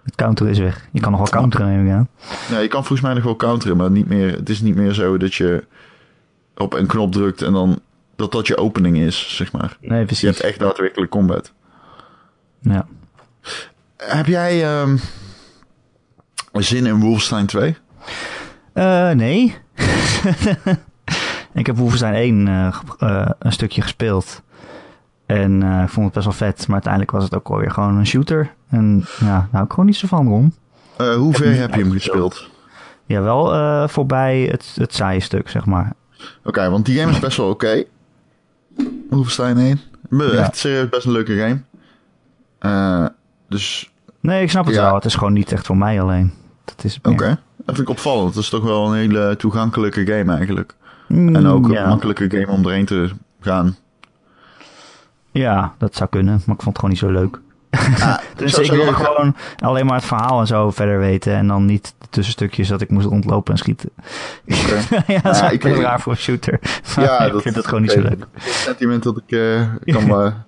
[0.03, 0.87] Het counteren is weg.
[0.91, 2.09] Je kan nog wel counteren, neem ik aan.
[2.49, 4.93] Ja, je kan volgens mij nog wel counteren, maar niet meer, het is niet meer
[4.93, 5.63] zo dat je
[6.55, 7.79] op een knop drukt en dan
[8.15, 9.77] dat dat je opening is, zeg maar.
[9.81, 10.23] Nee, Je precies.
[10.29, 11.53] hebt echt daadwerkelijk combat.
[12.61, 12.87] Ja.
[13.97, 14.97] Heb jij ehm,
[16.51, 17.77] zin in Wolfenstein 2?
[18.73, 19.55] Eh, nee.
[21.59, 24.41] ik heb Wolfenstein 1 eh, ge- eh, een stukje gespeeld.
[25.25, 26.65] En eh, ik vond het best wel vet.
[26.65, 28.53] Maar uiteindelijk was het ook alweer gewoon een shooter.
[28.69, 30.53] En ja, daar hou ik gewoon niet zo van, Ron.
[30.97, 32.49] Eh, hoe ver heb je hem gespeeld?
[33.05, 35.93] Ja, wel eh, voorbij het, het saaie stuk, zeg maar.
[36.43, 37.83] Oké, want die game is best wel oké.
[39.09, 39.79] Wolfenstein 1.
[40.09, 40.31] Ja.
[40.31, 41.61] Echt serieus best een leuke game.
[42.59, 43.05] Eh,
[43.49, 44.81] dus, Nee, ik snap het Ja.
[44.83, 44.95] wel.
[44.95, 46.33] Het is gewoon niet echt voor mij alleen.
[46.65, 47.39] Dat is oké.
[47.57, 48.33] Dat vind ik opvallend.
[48.35, 50.75] Het is toch wel een hele toegankelijke game eigenlijk.
[51.07, 51.87] Mm, En ook een ja.
[51.87, 53.75] makkelijke game om erheen te gaan.
[55.31, 56.41] Ja, dat zou kunnen.
[56.45, 57.39] Maar ik vond het gewoon niet zo leuk.
[57.99, 61.33] Ah, Dus zo- ik wilde gewoon alleen maar het verhaal en zo verder weten.
[61.35, 63.89] En dan niet de tussenstukjes dat ik moest rondlopen en schieten.
[65.07, 66.59] Ja, dat is Ja, ik- raar voor een shooter.
[66.95, 68.19] Maar ik vind het gewoon niet zo leuk.
[68.19, 70.45] dat een sentiment dat ik eh, kan maar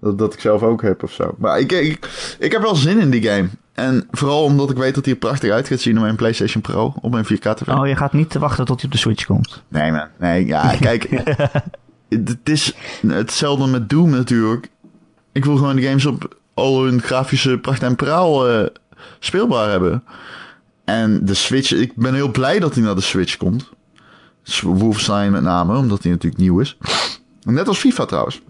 [0.00, 1.34] dat, dat ik zelf ook heb of zo.
[1.38, 3.48] Maar ik, ik, ik heb wel zin in die game.
[3.72, 6.62] En vooral omdat ik weet dat hij er prachtig uit gaat zien op mijn PlayStation
[6.62, 7.68] Pro, op mijn 4K TV.
[7.68, 9.62] Oh, je gaat niet te wachten tot hij op de Switch komt.
[9.68, 11.08] Nee man, nee, ja, kijk.
[12.08, 12.74] het is
[13.06, 14.68] hetzelfde met Doom natuurlijk.
[15.32, 18.66] Ik wil gewoon de games op al hun grafische pracht en praal eh,
[19.18, 20.04] speelbaar hebben.
[20.84, 23.70] En de Switch, ik ben heel blij dat hij naar de Switch komt.
[24.62, 26.78] Wolfenstein met name, omdat hij natuurlijk nieuw is.
[27.42, 28.42] Net als FIFA trouwens.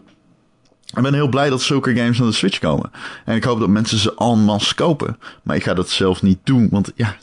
[0.95, 2.91] Ik ben heel blij dat zulke games naar de Switch komen.
[3.25, 5.19] En ik hoop dat mensen ze en masse kopen.
[5.43, 7.17] Maar ik ga dat zelf niet doen, want ja,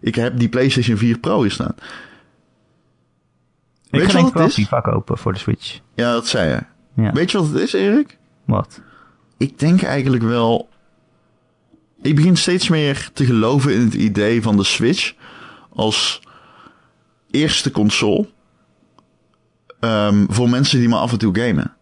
[0.00, 1.74] ik heb die PlayStation 4 Pro hier staan.
[3.90, 4.48] Ik Weet ga denk wel?
[4.48, 5.78] FIFA kopen voor de Switch.
[5.94, 6.60] Ja, dat zei je.
[7.02, 7.12] Ja.
[7.12, 8.18] Weet je wat het is, Erik?
[8.44, 8.80] Wat?
[9.36, 10.68] Ik denk eigenlijk wel.
[12.02, 15.12] Ik begin steeds meer te geloven in het idee van de Switch
[15.74, 16.20] als
[17.30, 18.28] eerste console.
[19.80, 21.76] ehm, voor mensen die maar af en toe gamen.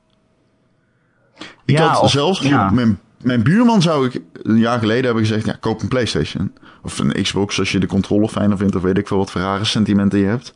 [1.66, 2.70] Ik Ja, had of- zelfs ja.
[2.70, 6.52] mijn, mijn buurman zou ik een jaar geleden hebben gezegd: ja, koop een PlayStation.
[6.82, 9.40] Of een Xbox als je de controle fijner vindt, of weet ik veel wat voor
[9.40, 10.52] rare sentimenten je hebt.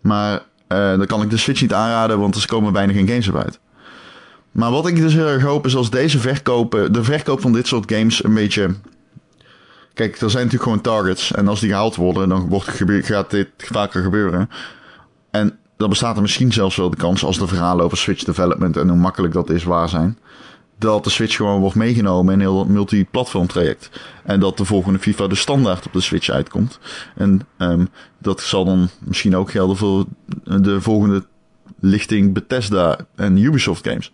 [0.00, 3.28] Maar eh, dan kan ik de Switch niet aanraden, want er komen bijna geen games
[3.28, 3.58] op uit.
[4.52, 7.66] Maar wat ik dus heel erg hoop is als deze verkopen, de verkoop van dit
[7.66, 8.74] soort games een beetje.
[9.94, 11.32] Kijk, er zijn natuurlijk gewoon targets.
[11.32, 14.50] En als die gehaald worden, dan wordt, gaat dit vaker gebeuren.
[15.30, 18.76] En dan bestaat er misschien zelfs wel de kans, als de verhalen over Switch development
[18.76, 20.18] en hoe makkelijk dat is waar zijn.
[20.78, 23.90] Dat de Switch gewoon wordt meegenomen in heel dat multiplatform traject.
[24.24, 26.78] En dat de volgende FIFA de standaard op de Switch uitkomt.
[27.14, 27.84] En ehm,
[28.18, 30.04] dat zal dan misschien ook gelden voor
[30.44, 31.24] de volgende
[31.80, 34.12] lichting Bethesda en Ubisoft games.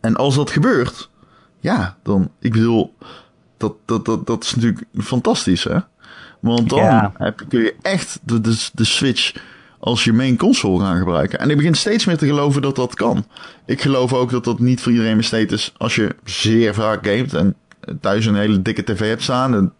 [0.00, 1.10] En als dat gebeurt,
[1.60, 2.94] ja, dan, ik bedoel,
[3.56, 5.78] dat, dat, dat, dat is natuurlijk fantastisch, hè?
[6.40, 7.12] Want dan Ja.
[7.16, 9.34] heb, kun je echt de, de, de Switch
[9.84, 11.38] als je main console gaan gebruiken.
[11.38, 13.26] En ik begin steeds meer te geloven dat dat kan.
[13.66, 17.34] Ik geloof ook dat dat niet voor iedereen besteed is als je zeer vaak gamet
[17.34, 17.54] en
[18.00, 19.54] thuis een hele dikke tv hebt staan.
[19.54, 19.72] En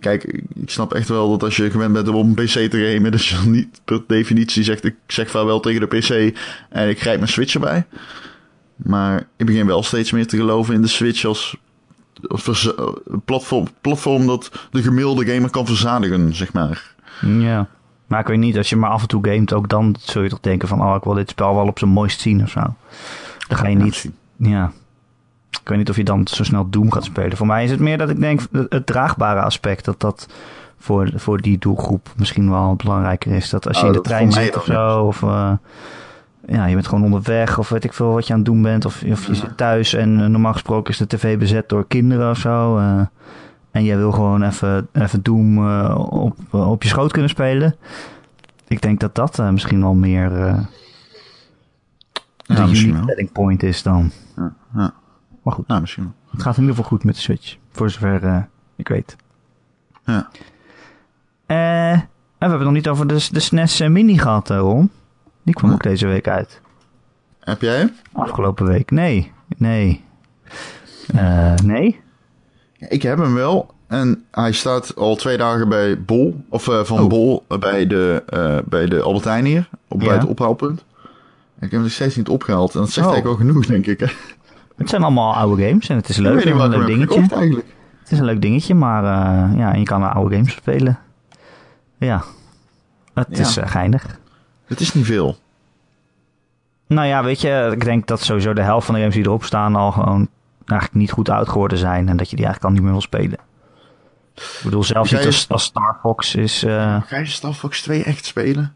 [0.00, 0.24] kijk,
[0.54, 3.24] ik snap echt wel dat als je gewend bent om een pc te gamen, dat
[3.24, 6.38] je niet per definitie zegt ik zeg vaarwel tegen de pc
[6.70, 7.86] en ik grijp mijn switch erbij.
[8.76, 11.56] Maar ik begin wel steeds meer te geloven in de switch als,
[12.22, 12.92] verza-
[13.24, 16.94] platform, platform dat de gemiddelde gamer kan verzadigen, zeg maar.
[17.20, 17.68] Ja.
[18.08, 20.28] Maar ik weet niet, als je maar af en toe gamet, ook dan zul je
[20.28, 22.60] toch denken van, oh, ik wil dit spel wel op zijn mooist zien of zo.
[23.48, 24.72] Dan ga je niet, ja.
[25.50, 27.36] Ik weet niet of je dan zo snel Doom gaat spelen.
[27.36, 30.28] Voor mij is het meer dat ik denk, het, draagbare aspect, dat dat
[30.78, 33.50] voor, voor die doelgroep misschien wel belangrijker is.
[33.50, 35.52] Dat als je Oh, in de trein zit of zo, of eh,
[36.46, 38.84] ja, je bent gewoon onderweg, of weet ik veel wat je aan het doen bent,
[38.84, 42.30] of, of je zit thuis en eh, normaal gesproken is de tv bezet door kinderen
[42.30, 42.78] of zo.
[42.78, 43.00] eh,
[43.70, 47.76] en jij wil gewoon even, even Doom eh, op, op je schoot kunnen spelen.
[48.68, 50.58] Ik denk dat dat eh, misschien wel meer eh
[52.46, 53.08] de Ja, misschien unique wel.
[53.14, 54.10] selling point is dan.
[54.36, 54.92] Ja, ja.
[55.42, 56.12] Maar goed, Ja, misschien wel.
[56.30, 57.56] het gaat in ieder geval goed met de Switch.
[57.72, 58.42] Voor zover eh,
[58.76, 59.16] ik weet.
[60.04, 60.28] Ja.
[61.46, 64.58] Eh, en we hebben het nog niet over de, de SNES eh, Mini gehad, eh,
[64.58, 64.90] Ron.
[65.42, 66.60] Die kwam ook deze week uit.
[67.40, 67.90] Heb jij hem?
[68.12, 68.90] Afgelopen week.
[68.90, 70.04] Nee, nee.
[71.14, 72.00] Eh, nee?
[72.78, 73.74] Ik heb hem wel.
[73.86, 76.44] En hij staat al twee dagen bij Bol.
[76.48, 77.08] Of eh, van Oh.
[77.08, 79.68] Bol eh, bij de, eh, bij de Albert Heijn hier.
[79.88, 80.84] Op, bij het ophaalpunt.
[81.54, 82.74] Ik heb hem nog steeds niet opgehaald.
[82.74, 83.12] En dat zegt Oh.
[83.12, 84.00] eigenlijk wel genoeg, denk ik.
[84.00, 84.06] Hè?
[84.76, 86.44] Het zijn allemaal oude games en het is ik leuk.
[86.44, 87.14] en een leuk dingetje.
[87.14, 87.66] gekocht eigenlijk.
[88.00, 89.02] Het is een leuk dingetje, maar
[89.56, 90.98] ja, en je kan naar oude games spelen.
[91.98, 92.22] Ja,
[93.14, 93.38] het Ja.
[93.40, 94.18] is geinig.
[94.66, 95.36] Het is niet veel.
[96.86, 99.44] Nou ja, weet je, ik denk dat sowieso de helft van de games die erop
[99.44, 100.28] staan al gewoon
[100.70, 102.08] eigenlijk niet goed uitgeworden zijn.
[102.08, 103.38] En dat je die eigenlijk al niet meer wil spelen.
[104.34, 106.62] Ik bedoel, zelfs iets als, als Star Fox is...
[106.62, 108.74] eh, Ga je Star Fox 2 echt spelen?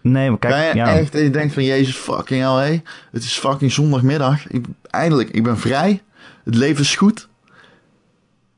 [0.00, 2.82] nee, maar Ga kijk, je ja, echt je denkt van Jezus fucking hell, hé.
[3.10, 4.46] Het is fucking zondagmiddag.
[4.48, 6.02] Ik, eindelijk, ik ben vrij.
[6.44, 7.28] Het leven is goed.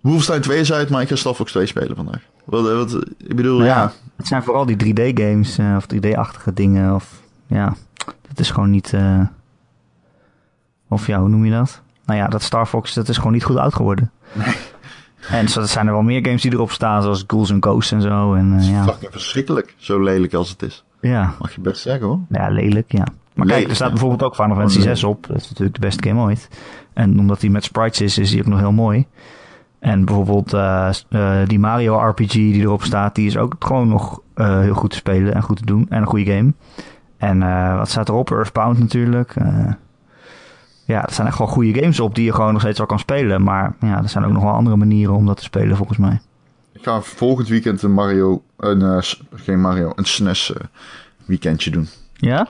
[0.00, 2.20] Wolfenstein 2 is uit, maar ik ga Star Fox 2 spelen vandaag.
[2.44, 3.76] Wat, wat, ik bedoel, Nou ja.
[3.82, 6.94] ja, het zijn vooral die 3D-games eh, of 3D-achtige dingen.
[6.94, 7.74] Of ja,
[8.28, 8.92] dat is gewoon niet.
[8.92, 9.20] eh,
[10.88, 11.82] of ja, hoe noem je dat?
[12.06, 14.10] Nou ja, dat Star Fox, dat is gewoon niet goed uitgeworden.
[15.30, 18.00] En zo zijn er wel meer games die erop staan, zoals Ghouls and Ghosts en
[18.02, 18.34] zo.
[18.34, 18.84] En eh, ja.
[18.84, 19.74] Fucking verschrikkelijk.
[19.76, 20.84] Zo lelijk als het is.
[21.00, 22.18] ja, Mag je best zeggen hoor.
[22.28, 23.06] ja, lelijk, ja.
[23.34, 23.92] Maar kijk, er staat ja.
[23.92, 25.26] bijvoorbeeld ook Final Fantasy Oh, 6 op.
[25.26, 26.48] Dat is natuurlijk de beste game ooit.
[26.92, 29.06] En omdat hij met sprites is, is hij ook nog heel mooi.
[29.78, 34.20] En bijvoorbeeld eh, eh, die Mario RPG die erop staat, die is ook gewoon nog
[34.34, 35.86] heel goed te spelen en goed te doen.
[35.88, 36.52] En een goede game.
[37.16, 37.38] En
[37.76, 38.30] wat staat erop?
[38.30, 39.34] Earthbound natuurlijk.
[40.86, 42.98] Ja, er zijn echt wel goede games op die je gewoon nog steeds al kan
[42.98, 43.42] spelen.
[43.42, 46.20] Maar ja, er zijn ook nog wel andere manieren om dat te spelen volgens mij.
[46.72, 50.60] Ik ga volgend weekend een Mario, een, s- geen Mario, een SNES eh,
[51.24, 51.88] weekendje doen.
[52.14, 52.48] Ja?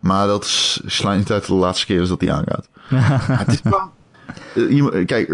[0.00, 0.80] Maar dat is
[1.16, 2.68] niet uit de laatste keer is dat die aangaat.
[3.44, 3.90] Het is wel,
[4.92, 5.28] eh, kijk,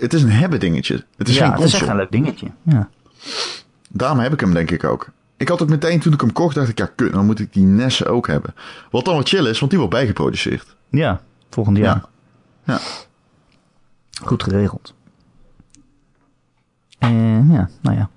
[0.00, 1.04] het is een hebben dingetje.
[1.16, 1.90] Het is ja, geen het is echt console.
[1.90, 2.50] een leuk dingetje.
[2.62, 2.88] Ja.
[3.90, 5.08] Daarom heb ik hem denk ik ook.
[5.36, 7.52] Ik had ook meteen toen ik hem kocht, dacht ik, ja kut, dan moet ik
[7.52, 8.54] die NES ook hebben.
[8.90, 10.76] Wat dan wat chill is, want die wordt bijgeproduceerd.
[10.90, 11.20] ja,
[11.50, 12.04] volgend jaar.
[12.64, 12.78] Ja.
[14.22, 14.94] Goed geregeld.
[16.98, 18.08] Eh, ja, nou ja.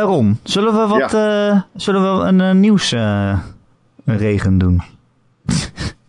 [0.00, 4.82] Ron, zullen we wat, eh, zullen we een nieuwsregen doen?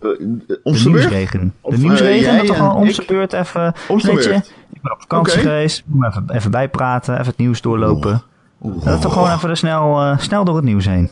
[0.02, 1.54] Uh, de nieuwsregen.
[1.64, 3.74] De nieuwsregen, uh, dat toch gewoon om zijn beurt even...
[3.88, 4.54] Om zijn beurt.
[4.74, 5.44] Ik ben op vakantie okay.
[5.46, 8.24] geweest, even, even bijpraten, even het nieuws doorlopen.
[8.62, 8.84] Oeh.
[8.84, 11.10] Dat toch gewoon even snel, uh, snel door het nieuws heen.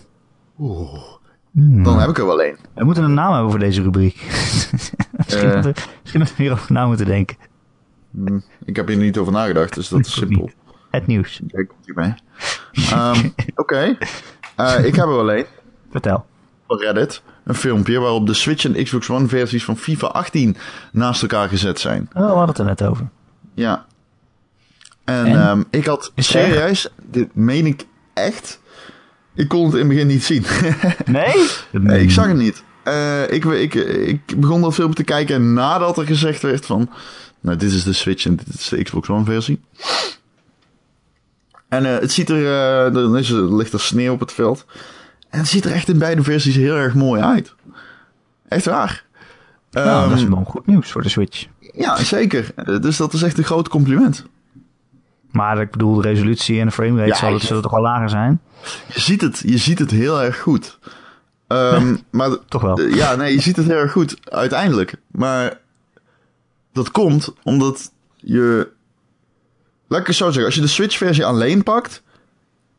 [0.60, 1.14] Oeh.
[1.52, 1.84] Hmm.
[1.84, 2.58] Dan heb ik er wel één.
[2.74, 4.16] We moeten een naam hebben voor deze rubriek.
[5.18, 7.38] misschien, uh, moeten, misschien moeten we hier over na moeten denken.
[8.12, 10.50] Hmm, ik heb hier niet over nagedacht, dus dat is simpel.
[10.90, 11.42] Het nieuws.
[11.48, 12.18] Kijk, komt hierbij.
[12.94, 13.62] um, Oké.
[13.62, 13.98] Okay.
[14.60, 15.46] Uh, ik heb er wel één.
[15.92, 16.26] Vertel.
[16.68, 17.22] Op Reddit.
[17.44, 20.58] Een filmpje waarop de Switch en Xbox One versies van FIFA 18
[20.92, 22.10] naast elkaar gezet zijn.
[22.14, 23.08] Oh, we hadden het er net over.
[23.54, 23.86] Ja.
[25.06, 25.48] En, en?
[25.48, 28.60] Um, ik had serieus, dit meen ik echt.
[29.34, 30.46] Ik kon het in het begin niet zien.
[31.06, 31.50] nee?
[31.72, 32.02] nee?
[32.02, 32.64] Ik zag het niet.
[32.88, 36.90] Uh, ik, ik, ik begon dat filmpje te kijken nadat er gezegd werd van...
[37.42, 39.62] Nou, dit is de Switch en dit is de Xbox One versie.
[41.68, 42.38] En uh, het ziet er...
[42.38, 44.66] Uh, er, is, er ligt er sneeuw op het veld.
[45.30, 47.54] En het ziet er echt in beide versies heel erg mooi uit.
[48.48, 49.04] Echt waar.
[49.72, 51.46] Nou, um, dat is wel goed nieuws voor de Switch.
[51.74, 52.54] Ja, zeker.
[52.82, 54.26] Dus dat is echt een groot compliment.
[55.36, 58.42] Maar ik bedoel, de resolutie en de framerate ja, zullen, zullen toch wel lager zijn?
[58.94, 60.80] Je ziet het, je ziet het heel erg goed.
[61.48, 62.82] Um, maar, toch wel.
[62.82, 64.96] Ja, nee, je ziet het heel erg goed, uiteindelijk.
[65.12, 65.60] Maar
[66.74, 68.70] dat komt omdat je...
[69.88, 72.04] Laat ik het zo zeggen, als je de Switch-versie alleen pakt,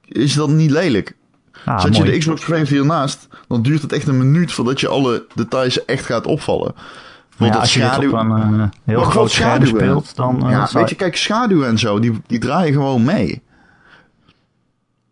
[0.08, 1.16] is dat niet lelijk.
[1.64, 4.88] Ah, Zet je de Xbox versie ernaast, dan duurt het echt een minuut voordat je
[4.88, 6.74] alle details echt gaat opvallen.
[7.38, 10.44] Ja, als je schaduw, op een uh, heel groot schaduw speelt, dan...
[10.44, 13.42] Uh, ja, weet je, kijk, schaduw en zo, die, die draaien gewoon mee.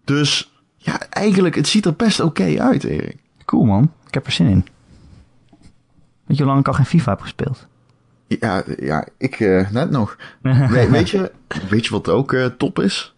[0.05, 3.17] Dus, ja, eigenlijk, het ziet er best oké uit, Erik.
[3.45, 3.93] Cool, man.
[4.07, 4.67] Ik heb er zin in.
[6.25, 7.67] Weet je hoe lang ik al geen FIFA heb gespeeld?
[8.27, 10.17] Ja, ja ik uh, net nog.
[10.43, 11.33] We, weet, je,
[11.69, 13.15] weet je wat ook top is?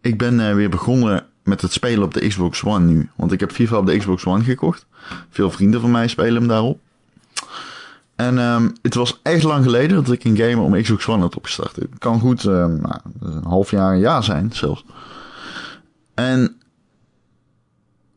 [0.00, 3.08] Ik ben weer begonnen met het spelen op de Xbox One nu.
[3.16, 4.86] Want ik heb FIFA op de Xbox One gekocht.
[5.30, 6.80] Veel vrienden van mij spelen hem daarop.
[8.16, 11.36] En um, het was echt lang geleden dat ik een game om Xbox One had
[11.36, 11.76] opgestart.
[11.76, 14.84] Het kan goed um, nou, een half jaar, een jaar zijn zelfs.
[16.14, 16.56] En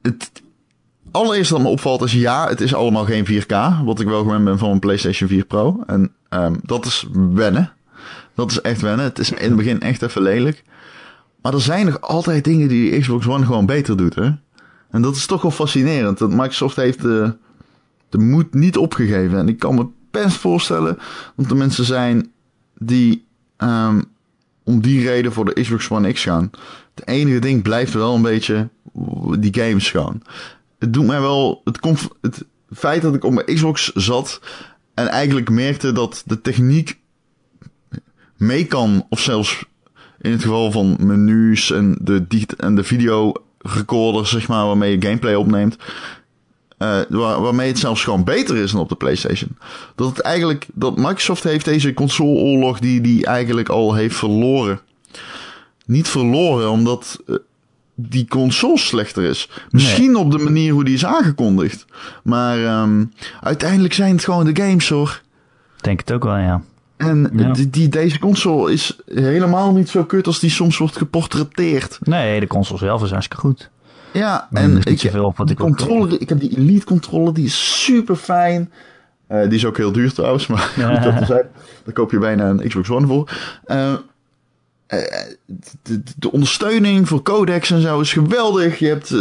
[0.01, 0.31] het
[1.11, 3.83] allereerste dat me opvalt is ja, het is allemaal geen 4K.
[3.83, 5.83] Wat ik wel gewend ben van een PlayStation 4 Pro.
[5.87, 7.73] En um, dat is wennen.
[8.35, 9.05] Dat is echt wennen.
[9.05, 10.63] Het is in het begin echt even lelijk.
[11.41, 14.31] Maar er zijn nog altijd dingen die Xbox One gewoon beter doet, hè?
[14.91, 16.17] En dat is toch wel fascinerend.
[16.17, 17.37] Dat Microsoft heeft de,
[18.09, 19.37] de moed niet opgegeven.
[19.37, 20.97] En ik kan me best voorstellen
[21.35, 22.31] dat er mensen zijn
[22.77, 23.25] die
[23.57, 24.03] um,
[24.63, 26.49] om die reden voor de Xbox One X gaan.
[26.95, 28.69] Het enige ding blijft wel een beetje
[29.39, 30.21] die games gaan.
[30.79, 31.61] Het doet mij wel.
[31.63, 31.79] Het,
[32.21, 34.41] het feit dat ik op mijn Xbox zat
[34.93, 36.99] en eigenlijk merkte dat de techniek
[38.37, 39.65] mee kan, of zelfs
[40.21, 45.01] in het geval van menus en de, en de video recorder, zeg maar, waarmee je
[45.01, 45.77] gameplay opneemt.
[46.79, 49.57] Uh, waar, waarmee het zelfs gewoon beter is dan op de PlayStation.
[49.95, 54.79] Dat het eigenlijk, dat Microsoft heeft deze consoleoorlog die die eigenlijk al heeft verloren.
[55.85, 57.35] Niet verloren omdat uh,
[57.95, 59.49] die console slechter is.
[59.69, 61.85] Misschien op de manier hoe die is aangekondigd.
[62.23, 65.21] Maar um, uiteindelijk zijn het gewoon de games hoor.
[65.81, 66.61] Denk het ook wel, ja.
[66.97, 71.99] En die, die, deze console is helemaal niet zo kut als die soms wordt geportretteerd.
[72.01, 73.69] Nee, de console zelf is hartstikke goed.
[74.13, 77.83] Ja, en ik, veel op wat ik controller, ik heb die Elite controller, die is
[77.83, 78.71] super fijn.
[79.31, 80.99] Uh, die is ook heel duur trouwens, maar ja.
[81.11, 81.45] dat zijn.
[81.83, 83.31] Daar koop je bijna een Xbox One voor.
[83.67, 83.93] Uh,
[85.81, 88.79] de, de, ondersteuning voor codecs en zo is geweldig.
[88.79, 89.19] Je hebt uh,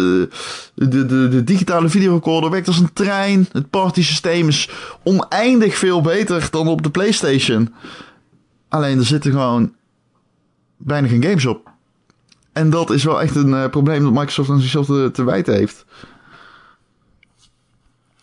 [0.74, 3.46] de, de, de digitale videorecorder werkt als een trein.
[3.53, 4.70] Het party systeem is
[5.03, 7.74] oneindig veel beter dan op de PlayStation.
[8.68, 9.74] Alleen er zitten gewoon
[10.77, 11.67] bijna geen games op.
[12.59, 15.55] En dat is wel echt een uh, probleem dat Microsoft aan zichzelf te, te wijten
[15.55, 15.85] heeft.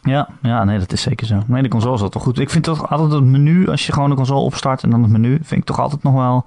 [0.02, 1.44] Ja, ja, nee, dat is zeker zo.
[1.48, 2.40] Nee, de console is toch goed.
[2.40, 5.12] Ik vind toch altijd het menu, als je gewoon de console opstart en dan het
[5.12, 6.46] menu, vind ik toch altijd nog wel...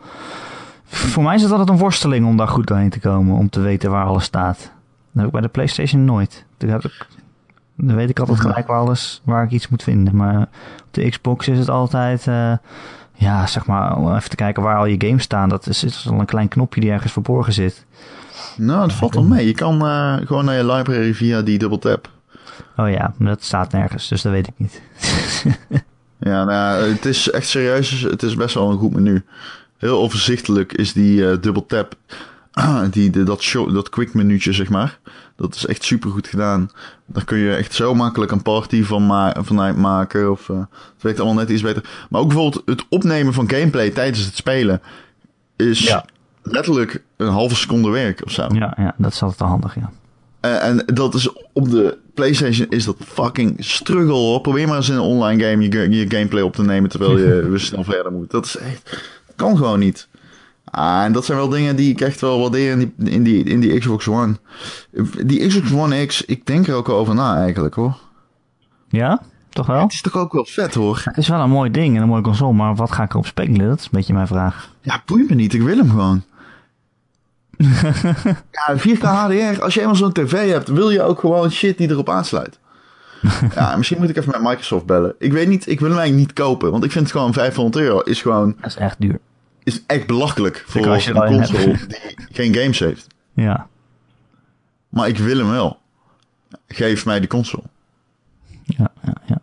[0.84, 3.60] Voor mij is het altijd een worsteling om daar goed doorheen te komen, om te
[3.60, 4.58] weten waar alles staat.
[4.58, 4.70] Dat
[5.12, 6.44] heb ik bij de PlayStation nooit.
[6.56, 7.06] Toen heb ik,
[7.76, 10.16] dan weet ik altijd gelijk waar alles, waar ik iets moet vinden.
[10.16, 10.40] Maar
[10.86, 12.26] op de Xbox is het altijd...
[12.26, 12.52] Uh,
[13.18, 15.48] ja, zeg maar, om even te kijken waar al je games staan.
[15.48, 17.84] Dat is, is al een klein knopje die ergens verborgen zit.
[18.56, 19.46] Nou, dat valt wel mee.
[19.46, 22.10] Je kan uh, gewoon naar je library via die double tap.
[22.76, 24.82] Oh ja, maar dat staat nergens, dus dat weet ik niet.
[26.30, 27.90] ja, nou, het is echt serieus.
[28.00, 29.24] Het is best wel een goed menu.
[29.78, 31.94] Heel overzichtelijk is die uh, double tap.
[32.90, 34.98] die, de, dat, show, dat quick menuutje, zeg maar.
[35.38, 36.70] Dat is echt super goed gedaan.
[37.06, 40.30] Daar kun je echt zo makkelijk een party van ma vanuit maken.
[40.30, 42.06] Of, uh, het werkt allemaal net iets beter.
[42.10, 44.80] Maar ook bijvoorbeeld het opnemen van gameplay tijdens het spelen.
[45.56, 46.04] Is ja.
[46.42, 48.46] letterlijk een halve seconde werk of zo.
[48.52, 49.90] Ja, ja dat is altijd handig, ja.
[50.40, 54.12] Uh, en dat is op de PlayStation is dat fucking struggle.
[54.12, 54.40] Hoor.
[54.40, 57.42] Probeer maar eens in een online game je, je gameplay op te nemen terwijl je
[57.50, 58.30] weer snel verder moet.
[58.30, 58.90] Dat is echt,
[59.26, 60.08] dat kan gewoon niet.
[60.70, 63.44] Ah, en dat zijn wel dingen die ik echt wel waardeer in die, in die,
[63.44, 64.36] in die Xbox One.
[65.24, 67.98] Die Xbox One X, ik denk er ook wel over na eigenlijk hoor.
[68.88, 69.82] Ja, toch wel?
[69.82, 71.00] Het is toch ook wel vet hoor.
[71.04, 73.26] Het is wel een mooi ding en een mooie console, maar wat ga ik erop
[73.26, 73.68] spelen?
[73.68, 74.70] Dat is een beetje mijn vraag.
[74.80, 75.54] Ja, boeit me niet.
[75.54, 76.22] Ik wil hem gewoon.
[78.50, 79.62] ja, 4K HDR.
[79.62, 82.58] Als je eenmaal zo'n tv hebt, wil je ook gewoon shit die erop aansluit.
[83.54, 85.14] ja, misschien moet ik even met Microsoft bellen.
[85.18, 86.70] Ik weet niet, ik wil hem eigenlijk niet kopen.
[86.70, 89.18] Want ik vind het gewoon 500 euro is gewoon, Dat is echt duur.
[89.68, 93.06] Is echt belachelijk voor als je een console die geen games heeft.
[93.32, 93.68] Ja.
[94.88, 95.78] Maar ik wil hem wel.
[96.66, 97.62] Geef mij die console.
[98.64, 99.38] Ja, ja, ja.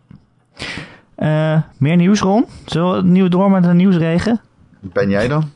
[1.15, 2.45] Eh, meer nieuws, Ron?
[2.65, 4.41] Zullen we het nieuw door met een nieuwsregen?
[4.79, 5.51] Ben jij dan?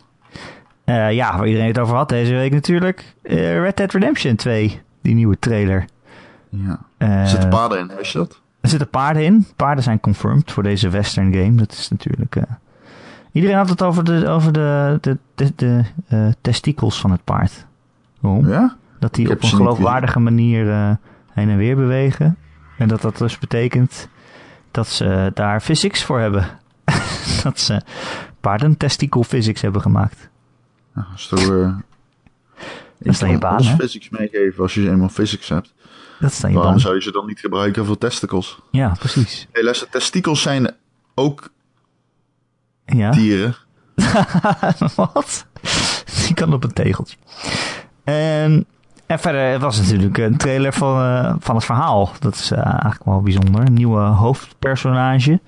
[0.84, 3.14] Eh, ja, waar iedereen het over had deze week natuurlijk.
[3.22, 5.86] Eh, Red Dead Redemption 2, die nieuwe trailer.
[6.50, 6.80] Ja.
[6.98, 8.42] Er zitten paarden in, wist je dat?
[8.62, 9.48] Er zitten paarden in.
[9.56, 11.56] Paarden zijn confirmed voor deze western game.
[11.56, 12.36] Dat is natuurlijk...
[13.32, 17.66] Iedereen had het over de, over de, de, de, de eh, testikels van het paard.
[18.20, 18.48] Waarom?
[18.48, 18.78] Ja?
[19.00, 20.92] Dat die Ik op een geloofwaardige manier eh,
[21.32, 22.38] heen en weer bewegen.
[22.78, 24.08] En dat dat dus betekent
[24.72, 26.48] dat ze daar physics voor hebben.
[27.44, 27.82] dat ze
[28.40, 30.30] paarden testicle physics hebben gemaakt.
[30.94, 31.40] Dat is toch...
[31.40, 31.48] eh,
[32.98, 35.74] Dat is dan je baan, physics meegeven als je eenmaal physics hebt.
[36.20, 36.82] Dat is dan je Waarom baan.
[36.82, 38.60] zou je ze dan niet gebruiken voor testicles?
[38.72, 39.48] Ja, precies.
[39.52, 40.74] Hey, luister, testikels zijn
[41.16, 41.50] ook
[42.98, 43.12] Ja.
[43.12, 43.56] dieren.
[44.96, 45.46] Wat?
[46.26, 47.18] Die kan op een tegeltje.
[48.04, 48.66] En,
[49.06, 52.10] en verder was het natuurlijk een trailer van, eh, van het verhaal.
[52.20, 53.62] Dat is eh, eigenlijk wel bijzonder.
[53.66, 55.40] Een nieuwe hoofdpersonage.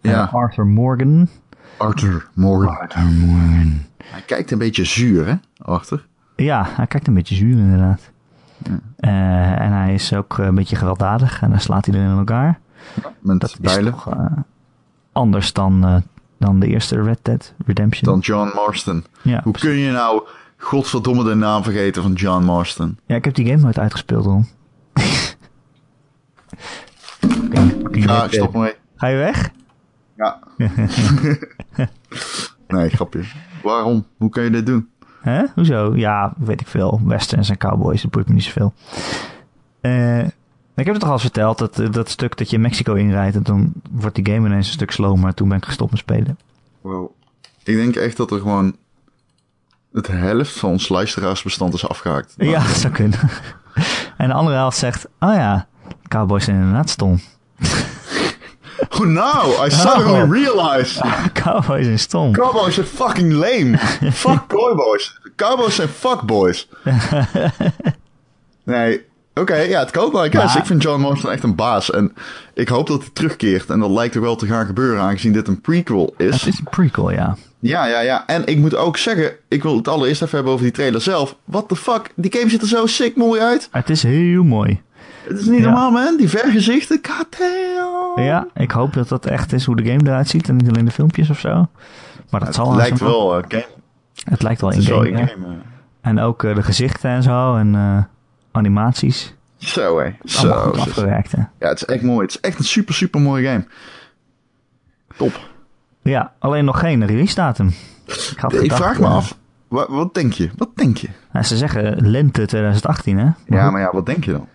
[0.00, 0.28] Eh, Ja.
[0.32, 1.28] Arthur Morgan.
[1.76, 2.78] Arthur Morgan.
[2.78, 3.84] Arthur Morgan.
[4.04, 6.06] Hij kijkt een beetje zuur, hè, Arthur?
[6.36, 8.10] Ja, hij kijkt een beetje zuur inderdaad.
[8.96, 11.42] Eh, en hij is ook een beetje gewelddadig.
[11.42, 12.58] En dan slaat iedereen in elkaar.
[13.20, 14.08] Met Dat is toch
[15.12, 16.02] anders dan,
[16.42, 18.10] dan de eerste Red Dead Redemption.
[18.12, 19.04] Dan John Marston.
[19.22, 20.22] ja, Hoe kun je nou,
[20.58, 22.98] godverdomme, de naam vergeten van John Marston?
[23.06, 24.44] ja, ik heb die game nooit uitgespeeld, hoor.
[27.92, 28.74] Ja, ik stop mee.
[28.96, 29.50] Ga je weg?
[30.16, 30.38] Ja.
[32.68, 33.20] nee, grapje.
[33.62, 34.06] Waarom?
[34.16, 34.88] Hoe kan je dit doen?
[35.20, 35.42] Hè?
[35.54, 35.96] Hoezo?
[35.96, 37.00] Ja, weet ik veel.
[37.04, 38.72] Westerns en cowboys, dat boeit me niet zoveel.
[39.80, 40.26] Eh,
[40.76, 43.36] ik heb het toch al verteld, dat, eh, dat stuk dat je in Mexico inrijdt...
[43.36, 46.00] en dan wordt die game ineens een stuk slow, maar toen ben ik gestopt met
[46.00, 46.38] spelen.
[46.80, 47.10] Wow.
[47.64, 48.76] Ik denk echt dat er gewoon
[49.92, 52.34] het helft van ons luisteraarsbestand is afgehaakt.
[52.52, 53.18] Ja, dat zou kunnen.
[54.16, 55.66] en de andere helft zegt, oh ja,
[56.08, 57.18] cowboys zijn inderdaad stom.
[58.90, 60.30] Oh no, I suddenly Oh.
[60.32, 61.02] realized.
[61.32, 62.32] cowboys zijn stom.
[62.32, 63.78] Cowboys zijn fucking lame.
[64.12, 65.20] Fuck cowboys.
[65.36, 66.68] Cowboys zijn fuckboys.
[68.64, 69.04] nee,
[69.34, 70.28] oké, ja, het koopt wel.
[70.32, 71.90] Maar- Ik vind John Marston echt een baas.
[71.90, 72.12] En
[72.54, 73.70] ik hoop dat hij terugkeert.
[73.70, 76.46] En dat lijkt er wel te gaan gebeuren, aangezien dit een prequel Het is.
[76.46, 77.36] is een prequel, ja.
[77.58, 78.26] Ja, ja, ja.
[78.26, 81.36] En ik moet ook zeggen, ik wil het allereerst even hebben over die trailer zelf.
[81.44, 82.12] What the fuck?
[82.16, 83.68] Die game ziet er zo sick mooi uit.
[83.70, 84.80] Het is heel mooi.
[85.28, 85.64] Het is niet Ja.
[85.64, 86.16] normaal, man.
[86.16, 87.00] Die vergezichten.
[87.38, 88.24] Damn.
[88.26, 90.84] Ja, ik hoop dat dat echt is hoe de game eruit ziet en niet alleen
[90.84, 91.48] de filmpjes of zo.
[92.30, 93.64] Maar dat Het zal lijkt wel eh, game.
[94.24, 95.10] Het lijkt wel Het in is wel game.
[95.10, 95.26] in ja.
[95.26, 95.46] game.
[95.46, 95.52] eh.
[96.00, 98.02] En ook eh, de gezichten en zo en eh,
[98.52, 99.34] animaties.
[99.56, 100.14] Zo, hé.
[100.24, 100.52] Zo.
[100.52, 101.42] goed afgewerkt, hè.
[101.58, 102.20] Ja, het is echt mooi.
[102.20, 103.66] Het is echt een super, super mooie game.
[105.16, 105.40] Top.
[106.02, 107.74] Ja, alleen nog geen release datum.
[108.06, 109.36] Ik, had Ik vraag me eh, af.
[109.68, 110.50] Wat, wat denk je?
[110.56, 111.08] Wat denk je?
[111.32, 113.24] nou, ze zeggen lente 2018, hè?
[113.24, 114.48] Maar Ja, maar ja, wat denk je dan?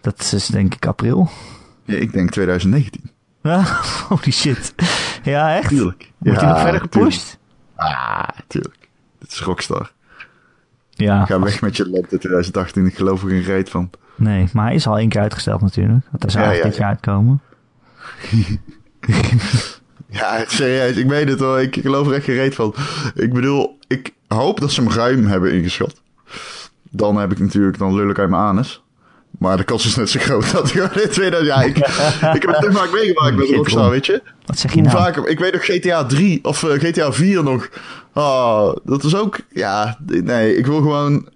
[0.00, 1.28] Dat is denk ik april.
[1.84, 3.10] Ja, ik denk 2019.
[3.42, 3.62] Ja,
[4.08, 4.74] holy shit.
[5.22, 5.68] Ja, echt?
[5.68, 6.12] Tuurlijk.
[6.18, 7.38] Wordt ja, hij nog verder gepusht?
[7.76, 8.88] Ah, tuurlijk.
[9.18, 9.92] Dit is Rockstar.
[11.00, 11.24] Ja.
[11.24, 12.86] Ga weg met je lente 2018.
[12.86, 13.90] Ik geloof er geen reet van.
[14.14, 16.06] Nee, maar hij is al één keer uitgesteld natuurlijk.
[16.10, 17.40] Want hij zou Ja, eigenlijk ja, dit jaar uitkomen.
[20.10, 20.96] Ja, serieus.
[20.96, 21.60] Ik weet het hoor.
[21.60, 22.74] Ik geloof er echt geen reet van.
[23.14, 26.00] Ik bedoel, ik hoop dat ze hem ruim hebben ingeschat.
[26.90, 28.82] Dan heb ik natuurlijk, dan lul ik uit mijn anus.
[29.38, 31.46] Maar de kans is net zo groot dat ik in 2000...
[31.46, 31.76] Ja, ik,
[32.36, 34.22] ik heb het te vaak meegemaakt met Rockstar, weet je.
[34.46, 34.96] Wat zeg je nou?
[34.96, 37.68] vaak, ik weet nog GTA 3 of eh, GTA 4 nog.
[38.14, 41.28] Oh, dat is ook, ja, nee, ik wil gewoon,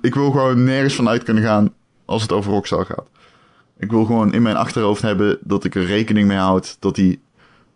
[0.00, 1.72] ik wil gewoon nergens vanuit kunnen gaan
[2.04, 3.08] als het over Rockstar gaat.
[3.78, 7.20] Ik wil gewoon in mijn achterhoofd hebben dat ik er rekening mee houd dat die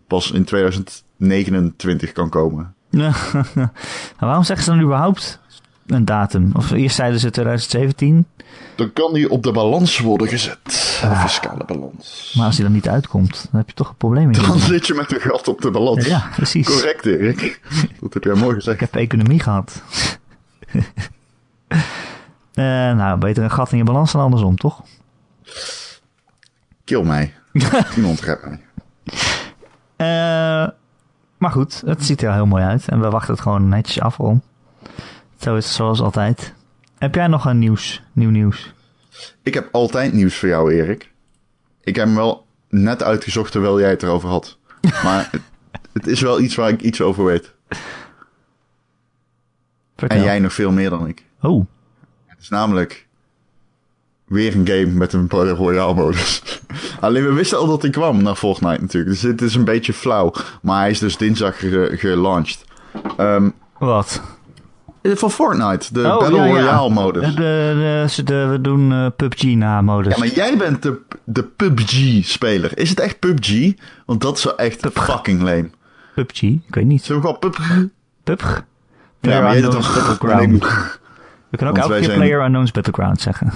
[0.07, 2.75] pas in 2029 kan komen.
[2.91, 3.73] Maar
[4.19, 5.41] waarom zeggen ze dan überhaupt
[5.87, 6.51] een datum?
[6.55, 8.27] Of eerst zeiden ze 2017,
[8.77, 10.65] Dan kan die op de balans worden gezet.
[10.65, 12.35] De fiscale balans.
[12.37, 14.31] maar als die dan niet uitkomt, dan heb je toch een probleem.
[14.31, 16.07] in je Dan zit je met een gat op de balans.
[16.07, 16.67] Ja, precies.
[16.67, 17.61] Correct, Erik.
[18.01, 18.81] Dat heb jij mooi Ik gezegd.
[18.81, 19.83] heb economie gehad.
[22.55, 24.83] Eh, nou, beter een gat in je balans dan andersom, toch?
[26.85, 27.35] Kill mij.
[27.97, 28.61] Iemand red mij.
[29.97, 30.69] Eh,
[31.39, 32.89] maar goed, het ziet er heel mooi uit.
[32.89, 34.43] En we wachten het gewoon netjes af, Ron.
[35.45, 36.55] Zo is het zoals altijd.
[36.99, 38.03] Heb jij nog een nieuws?
[38.13, 38.73] Nieuw nieuws?
[39.43, 41.11] Ik heb altijd nieuws voor jou, Erik.
[41.81, 44.59] Ik heb hem wel net uitgezocht terwijl jij het erover had.
[45.05, 45.41] Maar het,
[45.93, 47.53] het is wel iets waar ik iets over weet.
[49.97, 50.19] Vertel.
[50.19, 51.25] En jij nog veel meer dan ik.
[51.41, 51.67] Oh,
[52.27, 53.07] Het is namelijk
[54.25, 56.43] weer een game met een Battle Royale modus.
[57.01, 59.13] Alleen we wisten al dat hij kwam naar Fortnite natuurlijk.
[59.13, 60.33] Dus dit is een beetje flauw.
[60.63, 62.33] Maar hij is dus dinsdag ge.
[63.17, 64.23] Ehm wat?
[65.13, 66.51] Voor Fortnite, de Oh, Battle ja, ja.
[66.53, 67.35] Royale modus.
[67.35, 70.13] De, de, de, de- we doen eh, PUBG na modus.
[70.13, 72.79] Ja, maar jij bent de, de PUBG-speler.
[72.79, 73.73] Is het echt PUBG?
[74.07, 75.71] Want dat is echt fucking lame.
[76.15, 76.43] PUBG?
[76.43, 77.05] Ik weet niet.
[77.05, 77.85] Zullen we gewoon PUBG?
[78.25, 78.61] PUBG?
[79.21, 80.63] Ja, maar jij Unknown's toch Battleground.
[81.51, 83.53] We kunnen ook elke keer zijn- Player Unknown's Battleground zeggen.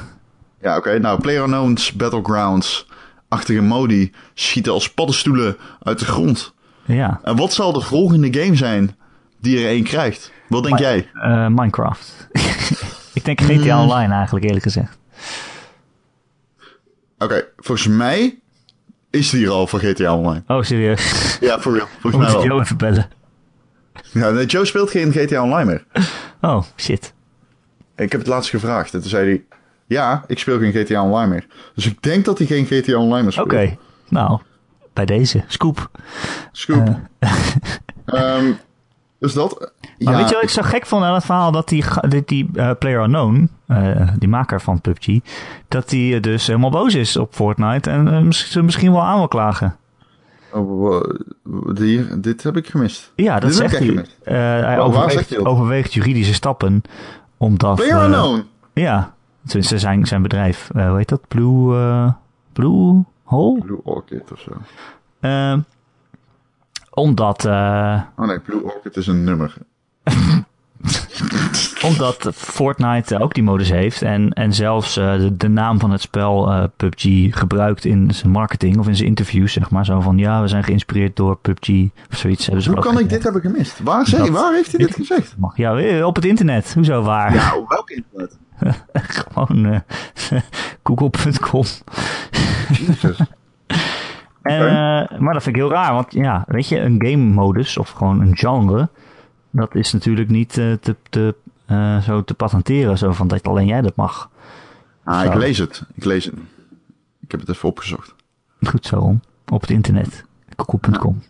[0.63, 0.99] Ja, oké.
[0.99, 6.55] Nou, PlayerUnknown's Battlegrounds-achtige modi schieten als paddenstoelen uit de grond.
[6.85, 7.21] Ja.
[7.23, 8.97] En wat zal de volgende game zijn
[9.41, 10.33] die er één krijgt?
[10.49, 11.09] Wat denk jij?
[11.13, 12.29] Eh, Minecraft.
[13.15, 13.91] ik denk GTA Hmm.
[13.91, 14.99] Online eigenlijk, eerlijk gezegd.
[17.19, 18.39] Oké, volgens mij
[19.11, 20.43] is die er al voor GTA Online.
[20.47, 21.13] Oh, serieus?
[21.41, 21.87] Ja, for real.
[22.01, 22.45] Volgens mij wel.
[22.45, 23.09] Joe even bellen.
[24.13, 25.85] Ja, nee, Joe speelt geen GTA Online meer.
[26.41, 27.13] Oh, shit.
[27.97, 29.45] Ik heb het laatst gevraagd en toen zei hij...
[29.87, 31.47] Ja, ik speel geen GTA Online meer.
[31.75, 33.47] Dus ik denk dat hij geen GTA Online meer speelt.
[33.53, 33.77] Oké.
[34.09, 34.41] Nou,
[34.93, 35.45] bij deze.
[35.47, 35.91] Scoop.
[36.53, 36.89] Scoop.
[38.05, 38.53] Ehm,
[39.19, 39.73] dus dat...
[39.99, 41.53] Maar ja, weet je wat ik zo gek vond aan het verhaal?
[41.53, 41.85] Dat die,
[42.25, 45.19] die, eh, Player Unknown, eh, die maker van PUBG,
[45.69, 49.29] dat die eh, dus helemaal boos is op Fortnite en ze misschien wel aan wil
[49.29, 49.77] klagen.
[50.53, 51.05] Oh,
[51.75, 53.13] die, dit heb ik gemist.
[53.15, 54.05] Ja, dat Dit zegt hij.
[54.25, 54.79] hij
[55.45, 56.83] overweegt, juridische stappen,
[57.37, 57.77] omdat...
[57.77, 58.45] Player Unknown.
[58.73, 59.15] Ja,
[59.47, 60.71] tenminste zijn, zijn bedrijf.
[60.73, 61.29] hoe heet dat?
[61.29, 62.13] Blue,
[62.53, 63.61] Blue Hole?
[63.61, 64.53] Blue Orchid of zo.
[66.99, 69.55] Omdat, eh, Oh nee, Blue Orchid is een nummer.
[71.83, 76.01] omdat Fortnite ook die modus heeft en, en zelfs eh, de, de naam van het
[76.01, 79.85] spel eh, PUBG gebruikt in zijn marketing of in zijn interviews, zeg maar.
[79.85, 81.69] Zo van, ja, we zijn geïnspireerd door PUBG
[82.11, 82.45] of zoiets.
[82.47, 83.81] Hebben ze Hoe kan ik dit hebben gemist?
[83.83, 85.35] Waar, Dat- waar heeft hij dit gezegd?
[85.39, 86.75] Mag- Ja, op het internet.
[86.75, 87.35] Hoezo waar?
[87.35, 88.39] Ja, op welk internet?
[88.93, 89.83] Gewoon
[90.85, 91.65] google.com.
[92.69, 93.19] Jezus.
[94.49, 97.77] En, eh, maar dat vind ik heel raar, want ja, weet je, een game modus
[97.79, 98.89] of gewoon een genre,
[99.51, 101.35] dat is natuurlijk niet eh, te, te,
[101.67, 104.31] eh, zo te patenteren, zo van dat alleen jij dat mag.
[105.05, 105.27] Ah, Zo.
[105.27, 105.83] ik lees het.
[105.95, 106.35] Ik lees het.
[107.21, 108.15] Ik heb het even opgezocht.
[108.63, 109.19] Goed zo,
[109.49, 110.25] op het internet,
[110.57, 111.23] google.com.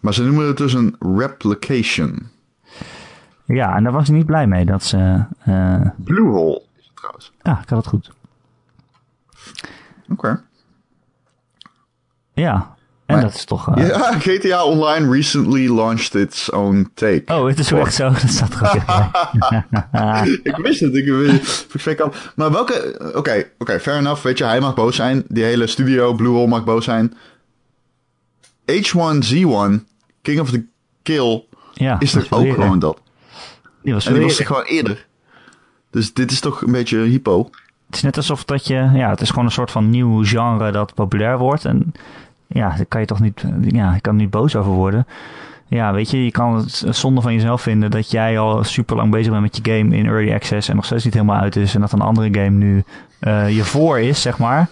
[0.00, 2.28] Maar ze noemen het dus een replication.
[3.44, 7.32] Ja, en daar was hij niet blij mee dat ze, eh, Bluehole is het trouwens.
[7.42, 8.12] ja, ik had het goed.
[10.08, 10.42] Oké.
[12.38, 12.76] Ja,
[13.06, 13.74] en Maar- dat is toch...
[13.76, 17.22] eh, Ja, GTA Online recently launched its own take.
[17.26, 20.38] Oh, het is echt zo, dat staat bij.
[20.42, 20.94] ik wist het.
[20.94, 22.04] Ik, ik, ik,
[22.36, 23.00] maar welke...
[23.14, 24.22] Oké, oké, fair enough.
[24.22, 25.24] Weet je, hij mag boos zijn.
[25.28, 27.14] Die hele studio, Bluehole, mag boos zijn.
[28.72, 29.84] H1Z1,
[30.22, 30.64] King of the
[31.02, 33.00] Kill, Ja, is er ook gewoon dat.
[33.82, 35.06] Die was En die was er gewoon eerder.
[35.90, 37.50] Dus dit is toch een beetje hypo.
[37.86, 40.72] Het is net alsof dat je, ja, het is gewoon een soort van nieuw genre
[40.72, 41.64] dat populair wordt.
[41.64, 41.92] En
[42.48, 45.06] ja, daar kan je toch niet, ja, je kan er niet boos over worden.
[45.66, 49.10] Ja, weet je, je kan het zonde van jezelf vinden dat jij al super lang
[49.10, 51.74] bezig bent met je game in early access en nog steeds niet helemaal uit is.
[51.74, 52.84] En dat een andere game nu
[53.20, 54.68] eh, je voor is, zeg maar.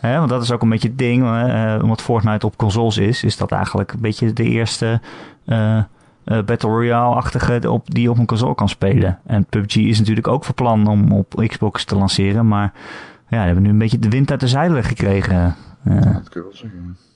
[0.00, 3.36] Want dat is ook een beetje het ding, eh, omdat Fortnite op consoles is, is
[3.36, 5.00] dat eigenlijk een beetje de eerste
[5.44, 5.82] eh,
[6.24, 9.18] Battle Royale-achtige op, die je op een console kan spelen.
[9.26, 12.72] En PUBG is natuurlijk ook van plan om op Xbox te lanceren, maar
[13.28, 15.56] ja, we hebben nu een beetje de wind uit de zeilen gekregen.
[15.84, 16.28] Eh, Dat.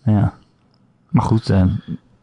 [0.04, 0.34] Ja.
[1.08, 1.64] Maar goed, eh,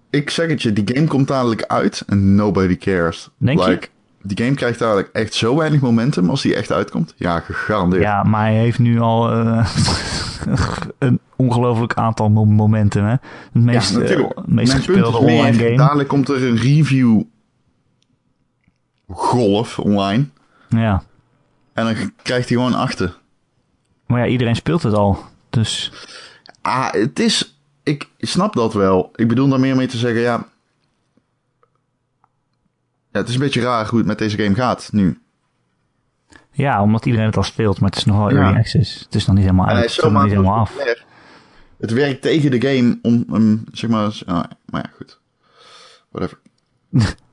[0.10, 3.30] Ik zeg het je, die game komt dadelijk uit en nobody cares.
[3.38, 3.70] Denk je?
[3.70, 3.88] like,
[4.22, 7.14] Die game krijgt dadelijk echt zo weinig momentum als die echt uitkomt.
[7.18, 8.02] Ja, gegarandeerd.
[8.04, 9.76] ja, maar hij heeft nu al eh,
[11.00, 13.04] een ongelooflijk aantal mo- momenten.
[13.04, 13.10] Hè?
[13.12, 14.38] Het meest, ja, natuurlijk.
[14.38, 15.78] eh, meest gespeelde meer, online game.
[15.78, 17.22] dadelijk komt er een review
[19.08, 20.26] golf online.
[20.70, 21.04] Ja.
[21.74, 23.18] En dan krijgt hij gewoon achter.
[24.06, 25.20] Maar ja, iedereen speelt het al.
[25.50, 25.92] Dus
[26.62, 27.59] Ah, het is...
[27.84, 29.12] Ik snap dat wel.
[29.16, 30.46] Ik bedoel daar meer mee te zeggen, ja...
[33.12, 35.22] Ja, het is een beetje raar hoe het met deze game gaat nu.
[36.52, 38.36] ja, omdat iedereen het al speelt, maar het is nog wel Ja.
[38.42, 39.00] early access.
[39.00, 39.78] Het is nog niet helemaal uit.
[39.82, 40.76] Het is nog niet helemaal af.
[41.80, 44.22] Het werkt tegen de game om hem, zeg maar...
[44.26, 45.20] ja, maar ja, goed.
[46.12, 46.40] Whatever.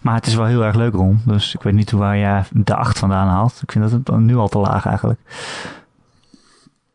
[0.00, 1.20] Maar het is wel heel erg leuk, Ron.
[1.24, 3.58] Dus ik weet niet hoe waar jij de 8 vandaan haalt.
[3.62, 5.20] Ik vind dat het nu al te laag eigenlijk.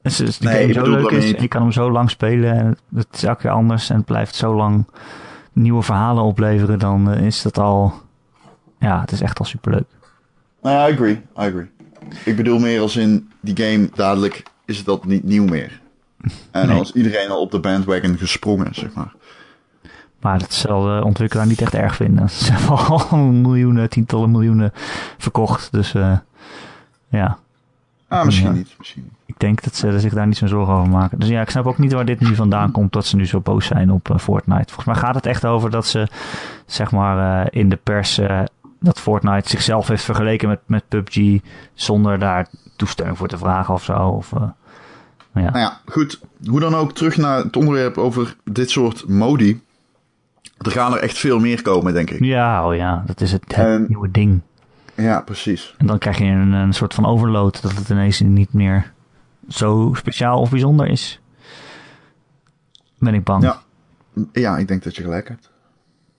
[0.02, 1.30] Dus, dus Nee, game zo leuk is.
[1.30, 4.36] Je kan hem zo lang spelen en het, is elke keer anders en het blijft
[4.36, 4.88] zo lang
[5.54, 6.80] nieuwe verhalen opleveren.
[6.80, 7.94] Dan eh, is dat al,
[8.80, 9.86] ja, het is echt al superleuk.
[10.62, 11.14] Nou ja, I agree.
[11.14, 11.70] I agree.
[12.26, 15.80] Ik bedoel meer als in die game dadelijk is het dat niet nieuw meer.
[16.52, 16.78] En Nee.
[16.80, 19.14] als iedereen al op de bandwagon gesprongen, zeg maar.
[20.20, 22.30] Maar dat zal de ontwikkelaar niet echt erg vinden.
[22.46, 24.72] Ze hebben al miljoenen, tientallen miljoenen
[25.18, 25.72] verkocht.
[25.72, 26.18] Dus eh,
[27.10, 27.38] ja,
[28.08, 28.54] Ah, misschien Ja.
[28.54, 28.76] niet.
[28.78, 29.12] Misschien niet.
[29.32, 31.20] Ik denk dat ze zich daar niet zo'n zorgen over maken.
[31.20, 33.40] Dus ja, ik snap ook niet waar dit nu vandaan komt dat ze nu zo
[33.40, 34.74] boos zijn op eh, Fortnite.
[34.74, 36.08] Volgens mij gaat het echt over dat ze,
[36.66, 38.42] zeg maar, eh, in de pers eh,
[38.80, 41.40] dat Fortnite zichzelf heeft vergeleken met, met PUBG
[41.74, 43.94] zonder daar toestemming voor te vragen of zo.
[43.94, 44.52] Of, nou
[45.34, 45.42] ja.
[45.52, 46.20] Nou ja, goed.
[46.46, 49.62] Hoe dan ook, terug naar het onderwerp over dit soort modi.
[50.58, 52.24] Er gaan er echt veel meer komen, denk ik.
[52.24, 54.42] ja, oh ja, dat is het, het En- nieuwe ding.
[54.96, 55.76] Ja, precies.
[55.78, 58.92] En dan krijg je een, een soort van overload dat het ineens niet meer
[59.48, 61.20] zo speciaal of bijzonder is.
[63.00, 63.44] Ben ik bang.
[63.44, 63.62] Ja.
[64.34, 65.52] Ja, ik denk dat je gelijk hebt.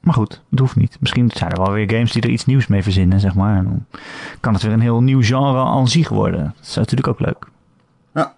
[0.00, 0.96] Maar goed, het hoeft niet.
[1.00, 3.56] Misschien zijn er wel weer games die er iets nieuws mee verzinnen, zeg maar.
[3.56, 3.86] En dan
[4.40, 6.54] kan het weer een heel nieuw genre aan zich worden.
[6.56, 7.46] Dat is natuurlijk ook leuk.
[8.12, 8.34] Ja.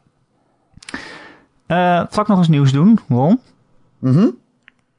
[2.10, 3.40] Zal ik nog eens nieuws doen, Ron?
[3.98, 4.28] Mhm.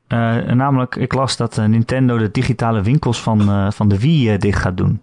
[0.08, 4.62] Eh, namelijk, ik las dat eh, Nintendo de digitale winkels van, van de Wii dicht
[4.62, 5.02] gaat doen.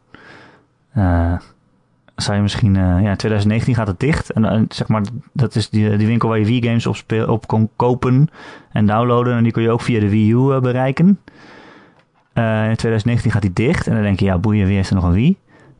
[2.16, 2.76] Zou je misschien...
[2.76, 4.32] eh, ja, in 2019 gaat het dicht.
[4.32, 5.02] En eh, zeg maar,
[5.32, 8.28] dat is die, die winkel waar je Wii-games op, speel, op kon kopen
[8.72, 9.36] en downloaden.
[9.36, 11.20] En die kun je ook via de Wii U eh, bereiken.
[12.34, 13.86] In 2019 gaat die dicht.
[13.86, 15.36] En dan denk je, ja, boeien, wie heeft er nog een Wii?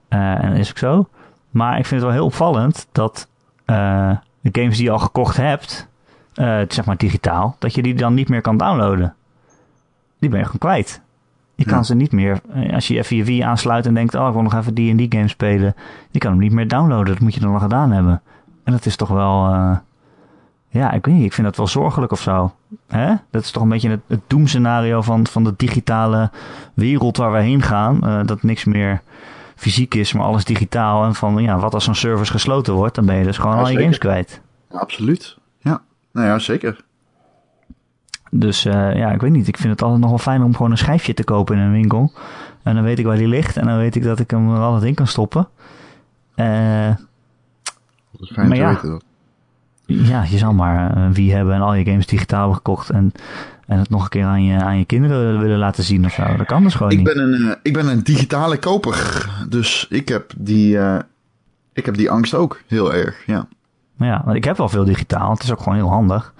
[0.09, 1.09] En dat is ook zo.
[1.51, 3.29] Maar ik vind het wel heel opvallend dat
[3.65, 5.89] de games die je al gekocht hebt,
[6.69, 9.15] zeg maar digitaal, dat je die dan niet meer kan downloaden.
[10.19, 11.01] Die ben je gewoon kwijt.
[11.65, 11.83] Je kan Ja.
[11.85, 14.43] ze niet meer, eh, als je even je Wii aansluit en denkt, oh, ik wil
[14.43, 15.75] nog even die en die game spelen.
[16.11, 18.23] Je kan hem niet meer downloaden, dat moet je dan nog gedaan hebben.
[18.65, 19.77] En dat is toch wel, eh,
[20.69, 22.53] ja, ik weet niet, ik vind dat wel zorgelijk of zo.
[22.89, 23.15] Hè?
[23.31, 26.31] Dat is toch een beetje het, het doemscenario van, van de digitale
[26.75, 28.03] wereld waar we heen gaan.
[28.07, 29.01] Eh, dat niks meer
[29.57, 31.05] fysiek is, maar alles digitaal.
[31.05, 33.63] En van, ja, wat als zo'n service gesloten wordt, dan ben je dus gewoon Ja,
[33.63, 34.41] al je games kwijt.
[34.71, 35.37] Absoluut.
[35.59, 35.81] Ja.
[36.13, 36.81] Nou ja, zeker.
[38.35, 39.49] Dus eh, ja, ik weet niet.
[39.49, 41.73] Ik vind het altijd nog wel fijn om gewoon een schijfje te kopen in een
[41.73, 42.13] winkel.
[42.63, 43.57] En dan weet ik waar die ligt.
[43.57, 45.49] En dan weet ik dat ik hem er altijd in kan stoppen.
[46.35, 46.89] Eh,
[48.11, 48.69] Dat is fijn Maar te ja.
[48.73, 48.89] weten.
[48.91, 49.03] Dat.
[49.87, 52.91] ja, je zal maar een Wii hebben en al je games digitaal hebben gekocht.
[52.91, 53.13] En,
[53.67, 56.37] en het nog een keer aan je, aan je kinderen willen laten zien of zo.
[56.37, 57.07] Dat kan dus gewoon Ik niet.
[57.07, 59.31] ben, een, eh, ik ben een digitale koper.
[59.49, 60.99] Dus ik heb die, eh,
[61.73, 62.61] ik heb die angst ook.
[62.67, 63.47] Heel erg, ja.
[63.97, 65.31] Maar ja, want ik heb wel veel digitaal.
[65.33, 66.33] Het is ook gewoon heel handig.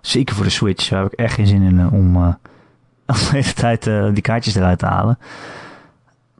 [0.00, 0.88] Zeker voor de Switch.
[0.88, 2.32] Daar heb ik echt geen zin in eh, om eh,
[3.06, 5.18] de hele tijd eh, die kaartjes eruit te halen.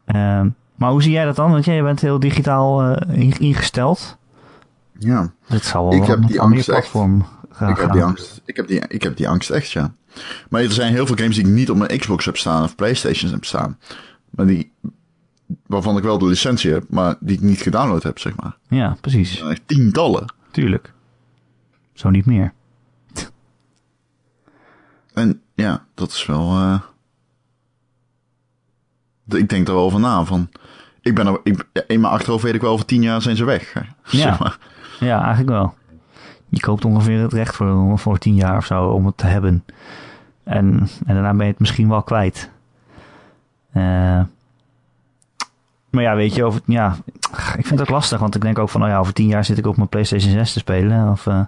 [0.04, 1.50] Ehm, maar hoe zie jij dat dan?
[1.50, 4.18] Want jij bent heel digitaal in- ingesteld.
[4.98, 5.32] Ja.
[5.48, 6.78] Dit zal wel Ik heb die angst echt.
[6.78, 7.70] platform gaan.
[7.70, 8.40] Ik heb die angst.
[8.44, 9.92] Ik heb die, ik heb die angst echt, ja.
[10.48, 12.74] Maar er zijn heel veel games die ik niet op mijn Xbox heb staan of
[12.74, 13.78] PlayStation heb staan.
[14.30, 14.72] Maar die,
[15.66, 18.56] waarvan ik wel de licentie heb, maar die ik niet gedownload heb, zeg maar.
[18.68, 19.40] Ja, precies.
[19.42, 20.32] Echt tientallen.
[20.50, 20.92] Tuurlijk.
[21.92, 22.52] Zo niet meer.
[25.14, 26.50] En ja, dat is wel.
[26.50, 26.80] eh,
[29.40, 30.24] ik denk er wel van na.
[30.24, 30.48] Van,
[31.00, 33.44] ik ben er, ik, in mijn achterhoofd weet ik wel, over tien jaar zijn ze
[33.44, 33.72] weg.
[33.72, 33.80] hè.
[34.18, 34.58] Zeg maar.
[35.00, 35.74] Ja, eigenlijk wel.
[36.48, 39.64] Je koopt ongeveer het recht voor, voor tien jaar of zo om het te hebben.
[40.44, 42.50] En, en daarna ben je het misschien wel kwijt.
[43.72, 43.82] Eh,
[45.90, 46.96] maar ja, weet je, over, ja,
[47.56, 48.20] ik vind het ook lastig.
[48.20, 50.32] Want ik denk ook van, nou ja, over tien jaar zit ik op mijn PlayStation
[50.32, 51.11] 6 te spelen.
[51.11, 51.40] Of, eh,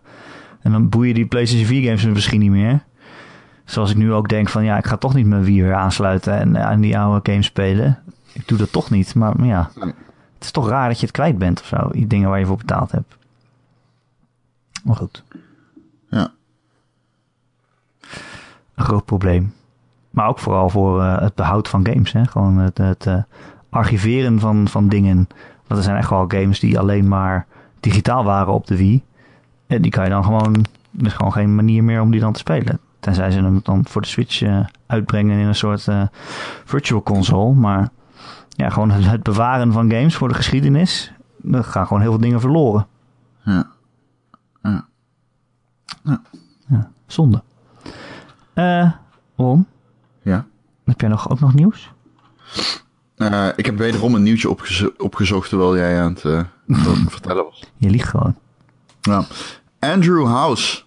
[0.62, 2.82] en dan boeien die PlayStation 4 games me misschien niet meer.
[3.72, 6.38] Zoals ik nu ook denk van, ja, ik ga toch niet mijn Wii weer aansluiten
[6.38, 7.98] en aan die oude games spelen.
[8.32, 9.70] Ik doe dat toch niet, maar, maar ja.
[10.34, 11.88] Het is toch raar dat je het kwijt bent of zo.
[11.90, 13.16] Die dingen waar je voor betaald hebt.
[14.84, 15.24] Maar goed.
[16.08, 16.30] Ja.
[18.74, 19.54] Een groot probleem.
[20.10, 22.12] Maar ook vooral voor eh, het behoud van games.
[22.12, 22.26] Hè?
[22.26, 23.22] Gewoon het, het eh,
[23.70, 25.16] archiveren van, van dingen.
[25.66, 27.46] Want er zijn echt wel games die alleen maar
[27.80, 29.02] digitaal waren op de Wii.
[29.66, 30.54] En die kan je dan gewoon...
[30.98, 32.80] Er is gewoon geen manier meer om die dan te spelen.
[33.02, 36.02] Tenzij ze hem dan voor de Switch eh, uitbrengen in een soort eh,
[36.64, 37.54] virtual console.
[37.54, 37.88] Maar
[38.48, 41.12] ja, gewoon het, bewaren van games voor de geschiedenis.
[41.52, 42.86] Er gaan gewoon heel veel dingen verloren.
[43.44, 43.66] Ja.
[44.62, 44.86] Ja.
[46.68, 47.42] Ja, zonde.
[48.54, 48.92] Eh,
[49.36, 49.66] Ron,
[50.22, 50.46] ja.
[50.84, 51.92] heb jij nog, ook nog nieuws?
[53.16, 56.46] Eh, ik heb wederom een nieuwtje opgezo- opgezocht terwijl jij aan het,
[57.16, 57.62] vertellen was.
[57.76, 58.36] Je liegt gewoon.
[59.02, 59.24] Nou,
[59.78, 60.82] Andrew House.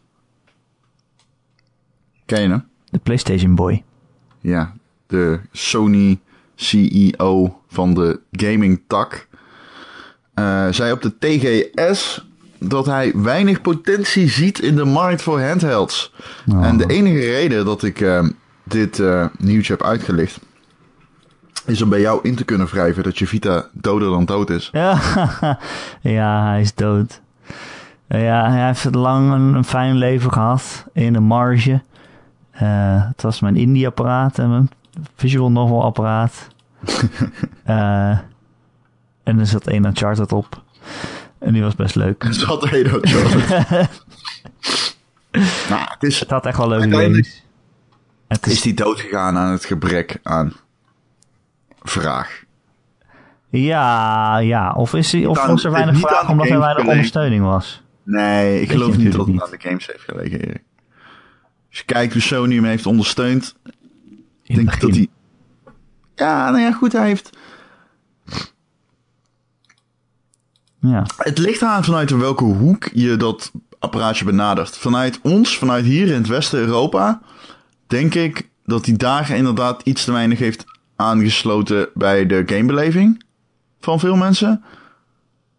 [2.25, 2.65] Ken je hem?
[2.89, 3.83] De PlayStation Boy.
[4.41, 4.73] Ja,
[5.07, 6.19] de Sony
[6.55, 9.27] CEO van de gaming tak.
[10.33, 12.27] Eh, zei op de TGS
[12.59, 16.13] dat hij weinig potentie ziet in de markt voor handhelds.
[16.51, 16.65] Oh.
[16.65, 18.23] En de enige reden dat ik eh,
[18.63, 20.39] dit eh, nieuwtje heb uitgelicht,
[21.65, 24.69] is om bij jou in te kunnen wrijven dat je Vita doder dan dood is.
[24.71, 24.99] Ja,
[26.01, 27.21] ja, hij is dood.
[28.07, 31.81] Ja, hij heeft lang een, een fijn leven gehad in de marge.
[32.55, 34.69] Eh, het was mijn indie-apparaat en mijn
[35.15, 36.47] visual novel-apparaat.
[37.63, 38.19] Eh,
[39.23, 40.63] en er zat één Uncharted op.
[41.39, 42.23] En die was best leuk.
[42.23, 43.03] Het zat heel dood.
[45.69, 47.43] nou, het is, Het had echt wel leuke games.
[48.27, 50.53] Het is, is die dood gegaan aan het gebrek aan
[51.81, 52.43] vraag.
[53.49, 54.71] ja, ja.
[54.71, 57.83] Of, is hij, of was er weinig vraag omdat er weinig ondersteuning was?
[58.03, 60.63] Nee, ik geloof niet dat het aan de games heeft gelegen, Erik.
[61.75, 63.55] Als je kijkt hoe Sony hem heeft ondersteund,
[64.43, 65.07] In denk ik dat hij...
[66.15, 67.29] Ja, nou ja, goed, hij heeft...
[70.79, 71.05] Ja.
[71.17, 74.77] Het ligt aan vanuit welke hoek je dat apparaatje benadert.
[74.77, 77.21] Vanuit ons, vanuit hier in het Westen Europa,
[77.87, 80.65] denk ik dat hij daar inderdaad iets te weinig heeft
[80.95, 83.23] aangesloten bij de gamebeleving
[83.79, 84.63] van veel mensen.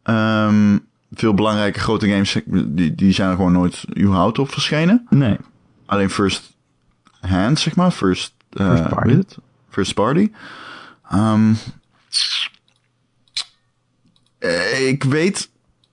[0.03, 0.79] Ehm,
[1.13, 5.07] veel belangrijke grote games, die, die zijn er gewoon nooit überhaupt op verschenen.
[5.11, 5.37] Nee.
[5.87, 6.57] Alleen first
[7.21, 7.91] hand, zeg maar.
[7.91, 9.11] First, eh, First party.
[9.17, 9.39] het?
[9.69, 10.31] First party.
[11.11, 11.53] Ehm,
[14.39, 15.51] eh, ik weet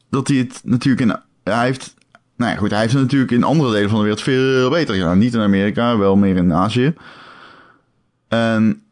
[0.10, 1.18] dat hij het natuurlijk in...
[1.54, 1.94] Hij heeft...
[2.36, 4.96] Nou ja, goed, hij heeft het natuurlijk in andere delen van de wereld veel beter
[4.96, 5.18] gedaan.
[5.18, 6.94] Niet in Amerika, wel meer in Azië.
[8.28, 8.84] En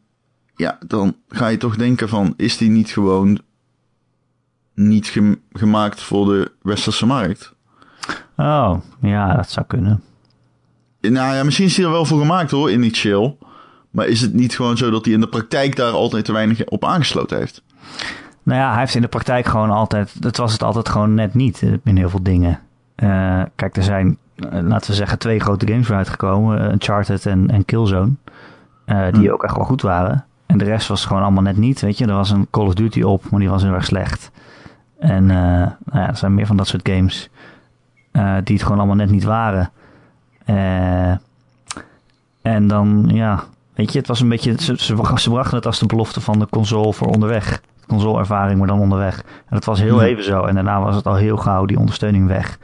[0.56, 2.34] ja, dan ga je toch denken van...
[2.36, 3.40] Is die niet gewoon
[4.74, 7.52] niet gem- gemaakt voor de westerse markt?
[8.36, 10.02] Oh, ja, dat zou kunnen.
[11.02, 13.38] Nou ja, misschien is hij er wel voor gemaakt hoor, initieel.
[13.90, 16.64] Maar is het niet gewoon zo dat hij in de praktijk daar altijd te weinig
[16.64, 17.62] op aangesloten heeft?
[18.42, 20.22] Nou ja, hij heeft in de praktijk gewoon altijd...
[20.22, 22.60] Dat was het altijd gewoon net niet eh, in heel veel dingen.
[22.94, 26.60] Eh, kijk, er zijn, eh, laten we zeggen, twee grote games voor uitgekomen.
[26.66, 28.12] eh, Uncharted en, en Killzone.
[28.86, 29.28] die Hm.
[29.32, 30.24] ook echt wel goed waren.
[30.46, 32.06] En de rest was gewoon allemaal net niet, weet je.
[32.06, 34.30] Er was een Call of Duty op, maar die was heel erg slecht.
[34.98, 37.30] En nou ja, er zijn meer van dat soort games...
[38.44, 39.70] die het gewoon allemaal net niet waren.
[40.44, 41.10] Eh,
[42.42, 43.44] en dan, ja...
[43.74, 44.54] Weet je, het was een beetje...
[44.58, 48.68] Ze, ze, ze brachten het als de belofte van de console voor onderweg consoleervaring, maar
[48.68, 49.18] dan onderweg.
[49.18, 50.06] En dat was heel Ja.
[50.06, 50.44] even zo.
[50.44, 52.58] En daarna was het al heel gauw die ondersteuning weg.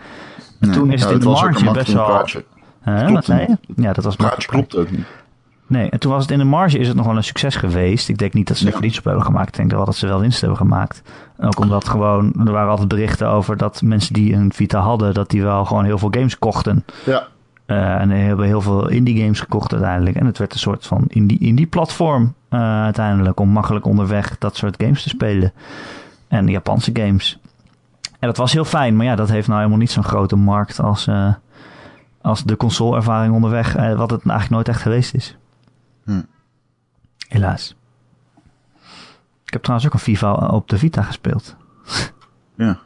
[0.60, 2.04] En toen is Ja, het in de marge best wel...
[2.06, 2.44] praatje.
[2.84, 3.58] Klopt wat niet.
[3.76, 5.06] Ja, dat was praatje klopt ook niet.
[5.66, 8.08] Nee, en toen was het in de marge is het nog wel een succes geweest.
[8.08, 8.76] Ik denk niet dat ze er Ja.
[8.76, 9.48] verlies op hebben gemaakt.
[9.48, 11.02] Ik denk wel dat ze wel winst hebben gemaakt.
[11.38, 15.30] Ook omdat gewoon, er waren altijd berichten over dat mensen die een Vita hadden, dat
[15.30, 16.84] die wel gewoon heel veel games kochten.
[17.04, 17.26] Ja,
[17.68, 20.16] Eh, en hebben heel veel indie games gekocht uiteindelijk.
[20.16, 23.40] En het werd een soort van indie, indie platform eh, uiteindelijk.
[23.40, 25.52] Om makkelijk onderweg dat soort games te spelen.
[26.28, 27.40] En Japanse games.
[28.02, 28.96] En dat was heel fijn.
[28.96, 31.34] Maar ja, dat heeft nou helemaal niet zo'n grote markt als, eh,
[32.20, 33.72] als de console-ervaring onderweg.
[33.72, 35.36] wat het eigenlijk nooit echt geweest is.
[36.04, 36.22] Hm.
[37.28, 37.76] Helaas.
[39.44, 41.56] Ik heb trouwens ook een FIFA op de Vita gespeeld.
[42.54, 42.78] ja.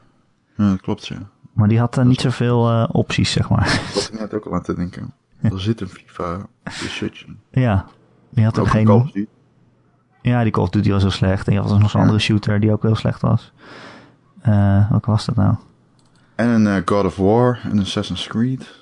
[0.57, 1.32] ja dat klopt, ja.
[1.53, 3.65] Maar die had eh, niet zoveel eh, opties, zeg maar.
[3.95, 5.13] Dat ik net ook al aan te denken.
[5.41, 6.37] Er zit een FIFA
[7.27, 7.39] in.
[7.51, 7.87] ja,
[8.31, 9.13] die had ook Ook een Call of geen...
[9.13, 9.29] Duty.
[10.23, 11.47] Ja, die Call of Duty was heel slecht.
[11.47, 12.07] En je had nog zo'n Ja.
[12.07, 13.53] andere shooter die ook heel slecht was.
[14.43, 15.55] Eh welke was dat nou?
[16.35, 18.81] En een God of War en Assassin's Creed.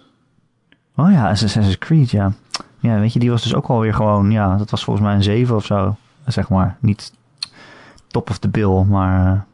[0.96, 2.32] Oh ja, Assassin's Creed, ja.
[2.78, 4.30] Ja, weet je, die was dus ook alweer gewoon...
[4.30, 5.96] Ja, dat was volgens mij een 7 of zo,
[6.26, 6.76] zeg maar.
[6.80, 7.12] Niet
[8.06, 9.46] top of the bill, maar...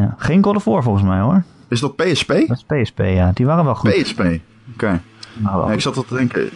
[0.00, 0.14] ja.
[0.18, 1.42] Geen God of War volgens mij, hoor.
[1.68, 2.28] Is dat PSP?
[2.46, 3.30] Dat is PSP, ja.
[3.34, 3.90] Die waren wel goed.
[4.02, 4.20] PSP.
[4.74, 5.00] Oké.
[5.42, 6.48] Ja, ik zat al te denken,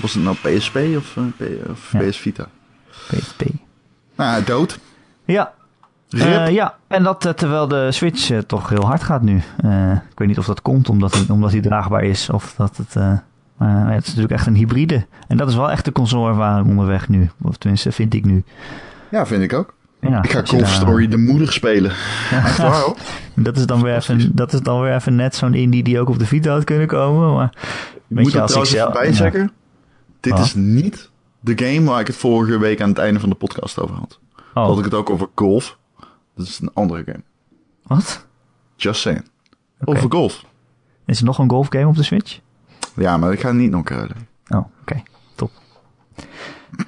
[0.00, 1.94] was het nou PSP of, P- of.
[1.98, 2.46] PS Vita?
[3.08, 3.42] PSP.
[4.16, 4.78] Nou, dood.
[5.24, 5.52] Ja.
[6.08, 9.36] Eh, ja, en dat eh, terwijl de Switch toch heel hard gaat nu.
[10.10, 12.94] Ik weet niet of dat komt omdat hij, omdat hij draagbaar is of dat het...
[13.56, 15.06] maar het is natuurlijk echt een hybride.
[15.28, 17.30] En dat is wel echt de consoleervaring onderweg nu.
[17.42, 18.44] Of tenminste, vind ik nu.
[19.10, 19.74] ja, vind ik ook.
[20.00, 21.92] Ja, Ik ga Golf daar- Story de moeder spelen.
[22.56, 22.96] Hoor.
[23.34, 26.08] Dat is, dan weer even, dat is dan weer even net zo'n indie die ook
[26.08, 27.34] op de Vita had kunnen komen.
[27.34, 27.52] Maar
[28.06, 29.18] weet moet je, er als ik zelf...
[29.18, 29.48] ja.
[30.20, 33.34] Dit is niet de game waar ik het vorige week aan het einde van de
[33.34, 34.18] podcast over had.
[34.54, 35.78] Oh, Had ik het ook over golf.
[36.36, 37.22] Dat is een andere game.
[37.82, 38.26] wat?
[38.76, 39.24] Just saying.
[39.84, 40.44] Over golf.
[41.06, 42.38] Is er nog een golfgame op de Switch?
[42.96, 44.16] Ja, maar ik ga het niet nog ruilen.
[44.48, 45.02] Oh, oké.
[45.34, 45.50] Top.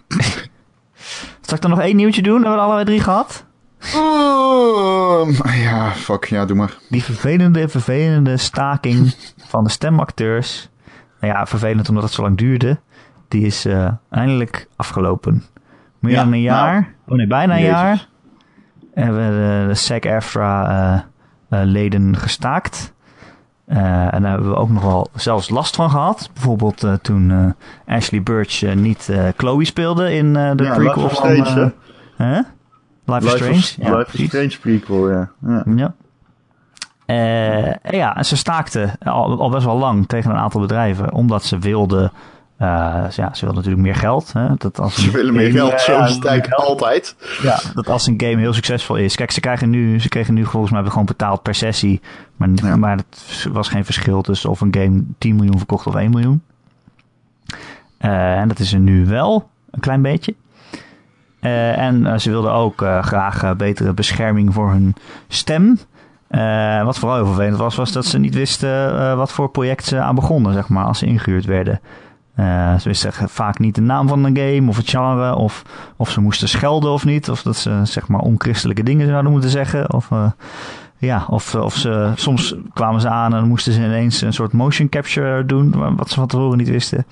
[1.53, 2.34] Zal ik dan nog één nieuwtje doen?
[2.34, 3.44] Hebben we allebei drie gehad?
[3.96, 6.24] Oh, ja, fuck.
[6.24, 6.76] Ja, doe maar.
[6.88, 9.14] Die vervelende, vervelende staking
[9.50, 10.68] van de stemacteurs.
[11.20, 12.78] Nou ja, vervelend omdat het zo lang duurde.
[13.28, 15.42] Die is eh, eindelijk afgelopen.
[15.98, 16.94] Meer Ja, dan een jaar.
[17.09, 17.74] oh nee, bijna een Jezus.
[17.76, 18.07] jaar.
[18.94, 21.07] Hebben we de, de SAG-AFTRA
[21.48, 22.91] leden gestaakt.
[23.76, 26.30] En daar hebben we ook nog wel zelfs last van gehad.
[26.32, 27.54] Bijvoorbeeld toen
[27.86, 31.30] Ashley Birch niet Chloe speelde in de ja, prequel Life van...
[31.30, 31.72] is Strange,
[33.04, 33.90] Life, Life is Strange?
[33.90, 35.30] Ja, Life is Strange prequel, ja.
[35.46, 35.64] ja.
[35.76, 35.94] ja.
[37.06, 41.44] Uh, ja, en ze staakten al, al, best wel lang tegen een aantal bedrijven, omdat
[41.44, 42.12] ze wilden.
[42.62, 42.68] Uh,
[43.10, 44.32] ja, ze wilden natuurlijk meer geld.
[44.32, 44.48] Hè?
[44.58, 45.98] Dat als ze willen meer geld, zo
[46.50, 47.16] altijd.
[47.42, 49.16] Ja, dat als een game heel succesvol is.
[49.16, 52.00] Kijk, ze, krijgen nu, ze kregen nu volgens mij gewoon betaald per sessie.
[52.36, 52.76] Maar, ja.
[52.76, 56.42] maar het was geen verschil tussen of een game 10 miljoen verkocht of 1 miljoen.
[58.00, 60.34] Uh, en dat is er nu wel, een klein beetje.
[61.40, 64.94] Uh, en ze wilden ook graag betere bescherming voor hun
[65.28, 65.78] stem.
[66.30, 69.84] Uh, wat vooral heel vervelend was, was dat ze niet wisten uh, wat voor project
[69.84, 71.80] ze aan begonnen, zeg maar, als ze ingehuurd werden.
[72.36, 75.62] Uh, ze wisten vaak niet de naam van een game of het genre, of,
[75.96, 79.50] of ze moesten schelden of niet, of dat ze zeg maar onchristelijke dingen zouden moeten
[79.50, 79.92] zeggen.
[79.92, 80.08] Of,
[80.98, 84.88] ja, of, of ze, soms kwamen ze aan en moesten ze ineens een soort motion
[84.88, 87.06] capture doen, wat ze van tevoren niet wisten.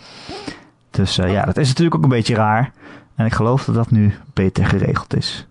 [0.91, 2.73] Dus ja, dat is natuurlijk ook een beetje raar.
[3.15, 5.47] En ik geloof dat dat nu beter geregeld is.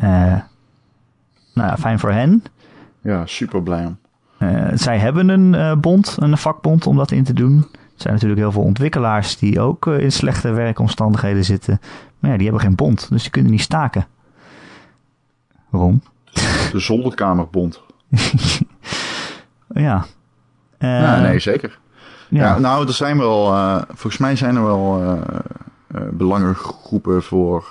[0.00, 0.42] nou
[1.54, 2.44] ja, fijn voor hen.
[3.00, 3.98] Ja, super blij om.
[4.74, 7.66] Zij hebben een bond, een vakbond om dat in te doen.
[7.94, 11.80] Er zijn natuurlijk heel veel ontwikkelaars die ook uh, in slechte werkomstandigheden zitten.
[12.18, 14.06] Maar ja, die hebben geen bond, dus die kunnen niet staken.
[15.70, 16.02] Waarom?
[16.72, 17.82] De zolderkamerbond.
[19.68, 20.06] ja.
[20.78, 21.78] ja, nee, zeker.
[22.28, 22.44] Ja.
[22.44, 22.58] ja.
[22.58, 23.46] nou, er zijn wel,
[23.86, 25.18] volgens mij zijn er wel
[26.10, 27.68] belangengroepen voor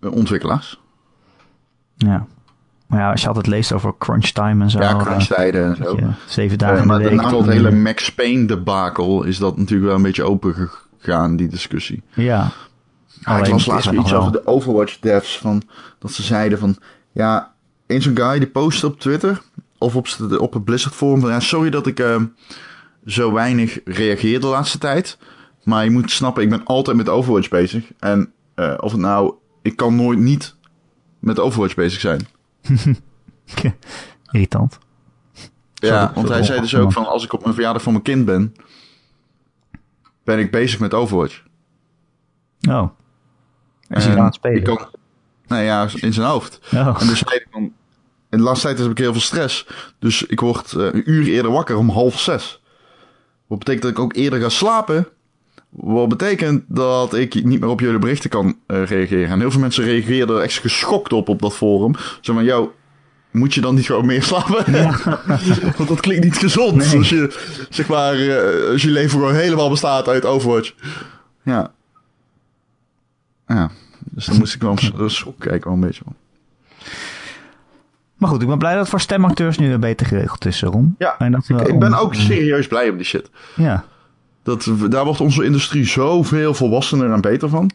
[0.00, 0.80] ontwikkelaars.
[1.96, 2.26] Ja.
[2.92, 4.80] Maar ja, als je altijd leest over crunch time en zo.
[4.80, 5.96] Ja, crunch tijden en zo.
[5.96, 7.22] Je, zeven dagen uh, maar in de week.
[7.22, 11.48] Maar het hele Max Payne debakel is dat natuurlijk wel een beetje open gegaan, die
[11.48, 12.02] discussie.
[12.14, 12.50] Ja.
[13.22, 15.38] Ah, ik las laatst iets over de Overwatch devs.
[15.38, 15.62] Van,
[15.98, 16.76] dat ze zeiden van...
[17.12, 17.52] Ja,
[17.86, 19.40] eens een guy die postte op Twitter...
[19.78, 21.30] Of op, op het Blizzard forum van...
[21.30, 22.16] Ja, sorry dat ik uh,
[23.06, 25.18] zo weinig reageer de laatste tijd.
[25.64, 27.84] Maar je moet snappen, ik ben altijd met Overwatch bezig.
[27.98, 29.34] En uh, of het nou...
[29.62, 30.54] Ik kan nooit niet
[31.18, 32.26] met Overwatch bezig zijn.
[34.30, 34.78] Irritant.
[35.74, 38.24] Ja, want hij zei dus ook van als ik op mijn verjaardag van mijn kind
[38.24, 38.54] ben,
[40.24, 41.42] ben ik bezig met Overwatch.
[42.68, 42.90] Oh.
[43.88, 44.62] Is hij aan het spelen?
[44.62, 44.88] Kan,
[45.46, 46.60] nou ja, in zijn hoofd.
[46.74, 46.96] Oh.
[47.00, 47.62] En dus hij dan,
[48.30, 49.66] in de laatste tijd heb ik heel veel stress.
[49.98, 52.62] Dus ik word uh, een uur eerder wakker om half zes.
[53.46, 55.08] Wat betekent dat ik ook eerder ga slapen.
[55.76, 59.28] Wat betekent dat ik niet meer op jullie berichten kan uh, reageren.
[59.28, 61.94] En heel veel mensen reageerden er echt geschokt op op dat forum.
[62.20, 62.68] Zo van, jou,
[63.30, 64.72] moet je dan niet gewoon meer slapen?
[64.72, 64.98] Ja.
[65.76, 66.74] Want dat klinkt niet gezond.
[66.74, 66.98] Nee.
[66.98, 67.36] Als je,
[67.70, 70.74] zeg maar, uh, als je leven gewoon helemaal bestaat uit Overwatch.
[71.42, 71.72] Ja.
[73.46, 73.70] Ja.
[73.98, 76.02] Dus dan moest ik wel een schok kijken wel een beetje.
[78.16, 80.94] Maar goed, ik ben blij dat voor stemacteurs nu weer beter geregeld is, Ron.
[80.98, 83.30] Ja, en dat ik, ik ben ook serieus blij om die shit.
[83.54, 83.84] Ja.
[84.42, 87.70] Dat, daar wordt onze industrie zoveel volwassener en beter van.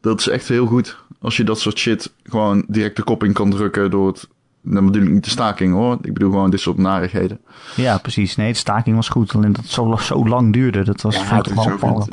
[0.00, 0.96] Dat is echt heel goed.
[1.20, 4.28] Als je dat soort shit gewoon direct de kop in kan drukken door het...
[4.64, 5.98] Dan bedoel ik niet de staking hoor.
[6.02, 7.40] Ik bedoel gewoon dit soort narigheden.
[7.76, 8.36] Ja, precies.
[8.36, 9.34] Nee, de staking was goed.
[9.34, 10.84] Alleen dat het zo, zo lang duurde.
[10.84, 12.08] Dat was ja, toch wel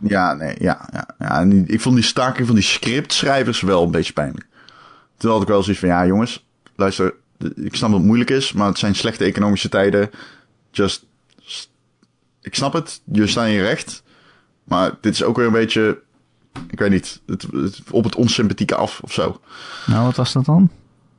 [0.00, 0.88] Ja, nee, ja.
[0.92, 1.40] ja, ja.
[1.40, 4.46] En ik vond die staking van die scriptschrijvers wel een beetje pijnlijk.
[5.16, 7.14] Toen had ik wel zoiets van, ja jongens, luister,
[7.54, 10.10] ik snap dat het moeilijk is, maar het zijn slechte economische tijden.
[10.70, 11.06] Just
[12.46, 14.02] ik snap het, je staat in je recht.
[14.64, 15.98] Maar dit is ook weer een beetje,
[16.70, 17.46] ik weet niet, het,
[17.90, 19.40] op het onsympathieke af of zo.
[19.86, 20.70] Nou, wat was dat dan?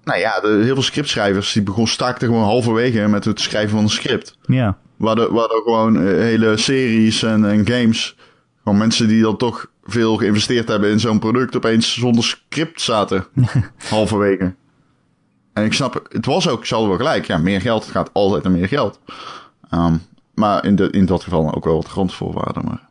[0.04, 3.84] Nou ja, de, heel veel scriptschrijvers die begon staakten gewoon halverwege met het schrijven van
[3.84, 4.38] een script.
[4.46, 4.78] Ja.
[4.96, 8.16] Waardoor, waardoor gewoon uh, hele series en, en games,
[8.64, 13.26] gewoon mensen die dan toch veel geïnvesteerd hebben in zo'n product, opeens zonder script zaten.
[13.90, 14.56] halverwege.
[15.54, 18.44] En ik snap, het was ook, zal wel gelijk, ja, meer geld, het gaat altijd
[18.44, 19.00] naar meer geld.
[19.74, 20.02] Um,
[20.38, 22.66] maar in, de, in dat geval ook wel wat grondvoorwaarden.
[22.66, 22.88] Maar...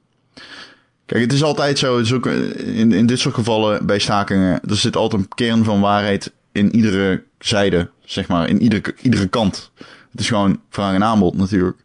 [1.06, 4.76] Kijk, het is altijd zo, is ook in, in dit soort gevallen bij stakingen, er
[4.76, 9.70] zit altijd een kern van waarheid in iedere zijde, zeg maar, in iedere, iedere kant.
[10.10, 11.78] Het is gewoon vraag en aanbod natuurlijk.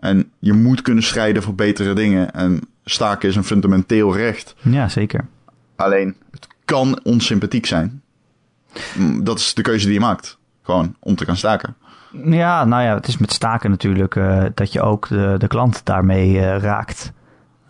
[0.00, 2.32] En je moet kunnen strijden voor betere dingen.
[2.32, 4.54] En staken is een fundamenteel recht.
[4.62, 5.26] Ja, zeker.
[5.76, 8.02] Alleen, het kan onsympathiek zijn.
[9.22, 10.38] Dat is de keuze die je maakt.
[10.62, 11.76] Gewoon om te gaan staken.
[12.24, 15.80] Ja, nou ja, het is met staken natuurlijk uh, dat je ook de, de klant
[15.84, 17.12] daarmee uh, raakt.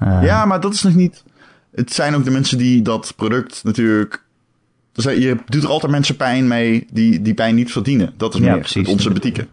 [0.02, 1.24] Uh, ja, maar dat is nog niet.
[1.74, 4.24] Het zijn ook de mensen die dat product natuurlijk.
[4.92, 8.12] Je doet er altijd mensen pijn mee die die pijn niet verdienen.
[8.16, 9.48] Dat is ja, meer precies, onze betieken.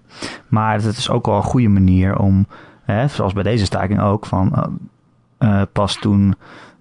[0.47, 2.47] Maar het is ook wel een goede manier om,
[2.83, 4.79] hè, zoals bij deze staking ook, van
[5.71, 6.35] pas toen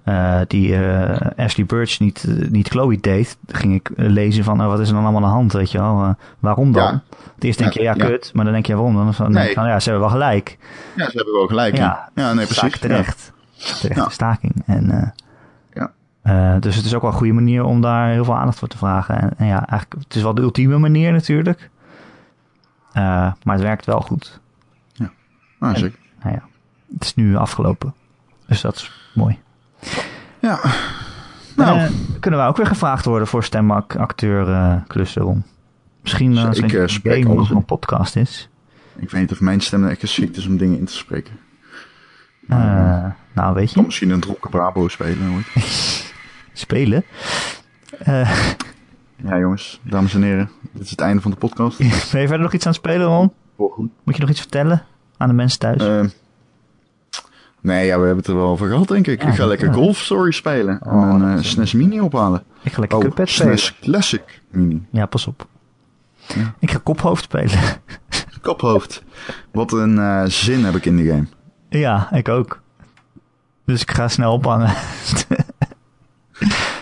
[0.04, 4.66] eh, die eh, Ashley Birch niet, eh, niet Chloe deed, ging ik lezen van, oh,
[4.66, 6.16] wat is er dan allemaal aan de hand, weet je wel?
[6.38, 6.82] Waarom dan?
[6.82, 7.02] Ja.
[7.34, 9.32] Het eerst denk je, ja, kut, maar dan denk je, waarom dan?
[9.32, 9.54] Nee.
[9.54, 10.58] van, ja, ze hebben wel gelijk.
[10.96, 11.76] Ja, ze hebben wel gelijk.
[11.76, 12.78] Ja, Ja, nee, precies.
[12.78, 13.32] terecht.
[13.80, 14.08] Terecht Ja.
[14.08, 14.62] staking.
[14.66, 15.14] En,
[16.24, 16.58] Ja.
[16.58, 18.78] dus het is ook wel een goede manier om daar heel veel aandacht voor te
[18.78, 19.20] vragen.
[19.20, 21.70] En, en ja, eigenlijk, het is wel de ultieme manier natuurlijk.
[22.92, 24.40] Maar het werkt wel goed.
[24.92, 25.10] Ja,
[25.58, 25.98] ah, zeker.
[26.22, 26.42] Nou ja,
[26.94, 27.94] het is nu afgelopen.
[28.46, 29.38] Dus dat is mooi.
[30.38, 30.60] Ja.
[31.56, 35.42] Nou, Eh, kunnen we ook weer gevraagd worden voor stemacteur uh, klussen om.
[36.02, 38.48] Misschien uh, als Ik, eh, spreek game alles of een podcast is.
[38.96, 41.32] ik weet niet of mijn stem echt geschikt is om dingen in te spreken.
[42.48, 45.46] Eh, nou, weet kan je, misschien een dronken Bravo spelen ooit.
[46.52, 47.04] spelen.
[47.98, 48.38] Eh,
[49.16, 50.50] Ja, jongens, dames en heren.
[50.72, 51.78] Dit is het einde van de podcast.
[52.12, 53.32] ben je verder nog iets aan het spelen, Ron?
[53.56, 53.90] Volgende.
[54.04, 54.82] Moet je nog iets vertellen
[55.16, 56.10] aan de mensen thuis?
[57.62, 59.22] Nee, ja, we hebben het er wel over gehad, denk ik.
[59.22, 59.72] Ja, ik ga lekker ja.
[59.72, 60.80] Golf Story spelen.
[60.80, 62.42] En Oh, een dat eh, SNES Mini ophalen.
[62.62, 63.58] ik ga lekker Oh, Cuphead spelen.
[63.58, 64.86] SNES Classic Mini.
[64.90, 65.46] Ja, pas op.
[66.34, 66.54] Ja.
[66.58, 67.58] Ik ga kophoofd spelen.
[68.42, 69.02] Kophoofd.
[69.52, 71.26] Wat een eh, zin heb ik in die game.
[71.68, 72.60] ja, ik ook.
[73.66, 74.70] Dus ik ga snel ophangen.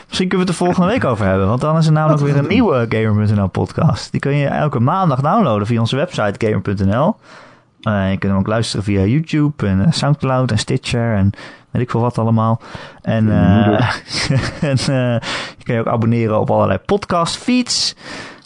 [0.08, 1.46] Misschien kunnen we het er volgende week over hebben.
[1.48, 4.10] Want dan is er namelijk weer een nieuwe Gamer.nl podcast.
[4.10, 7.16] Die kun je elke maandag downloaden via onze website Gamer.nl.
[7.82, 11.30] Eh, je kunt hem ook luisteren via YouTube en eh, Soundcloud en Stitcher en
[11.70, 12.60] weet ik veel wat allemaal.
[13.02, 13.76] En, Je
[14.62, 14.76] eh, en
[15.58, 17.94] je kan je ook abonneren op allerlei podcast feeds.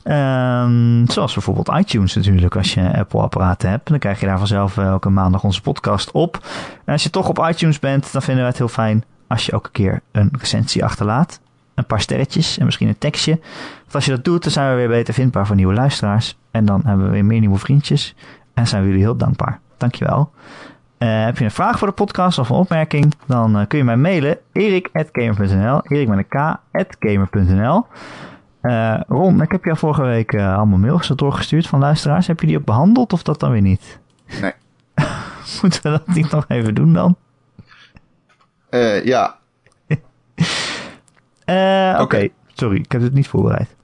[0.03, 3.89] Ehm, zoals bijvoorbeeld iTunes natuurlijk, als je Apple-apparaten hebt.
[3.89, 6.47] Dan krijg je daar vanzelf elke maandag onze podcast op.
[6.85, 9.53] En als je toch op iTunes bent, dan vinden we het heel fijn als je
[9.53, 11.41] ook een keer een recensie achterlaat.
[11.75, 13.41] Een paar sterretjes en misschien een tekstje.
[13.81, 16.37] Want als je dat doet, dan zijn we weer beter vindbaar voor nieuwe luisteraars.
[16.51, 18.15] En dan hebben we weer meer nieuwe vriendjes.
[18.55, 19.61] En zijn we jullie heel dankbaar.
[19.77, 20.31] Dankjewel.
[20.99, 23.15] Eh heb je een vraag voor de podcast of een opmerking?
[23.27, 24.39] Dan eh, kun je mij mailen.
[24.53, 26.35] erik.gamer.nl Erik met een k.
[26.73, 27.87] at gamer.nl
[28.61, 32.27] Eh, Ron, ik heb jou vorige week allemaal mails doorgestuurd van luisteraars.
[32.27, 33.99] Heb je die ook behandeld of dat dan weer niet?
[34.41, 34.53] Nee.
[35.63, 37.17] Moeten we dat niet nog even doen dan?
[39.05, 39.37] Ja,
[42.01, 43.75] Oké, sorry, ik heb het niet voorbereid.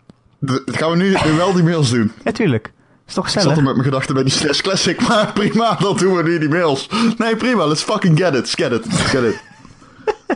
[0.46, 2.12] d- gaan we nu wel die mails doen.
[2.24, 2.72] Ja, tuurlijk.
[3.10, 5.96] Is toch Ik zat er met mijn gedachten bij die SNES Classic, maar prima, dan
[5.96, 6.88] doen we nu die mails.
[7.18, 9.42] Nee, prima, let's fucking get it, get it, get it.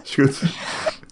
[0.04, 0.42] Is goed.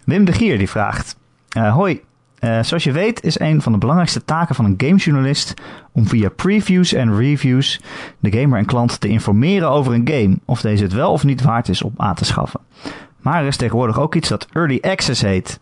[0.05, 1.17] Wim de Gier die vraagt.
[1.49, 2.01] eh, hoi,
[2.39, 5.55] Eh, zoals je weet is een van de belangrijkste taken van een gamejournalist
[5.93, 7.81] om via previews en reviews
[8.19, 11.43] de gamer en klant te informeren over een game, of deze het wel of niet
[11.43, 12.61] waard is om aan te schaffen.
[13.21, 15.61] Maar er is tegenwoordig ook iets dat Early Access heet.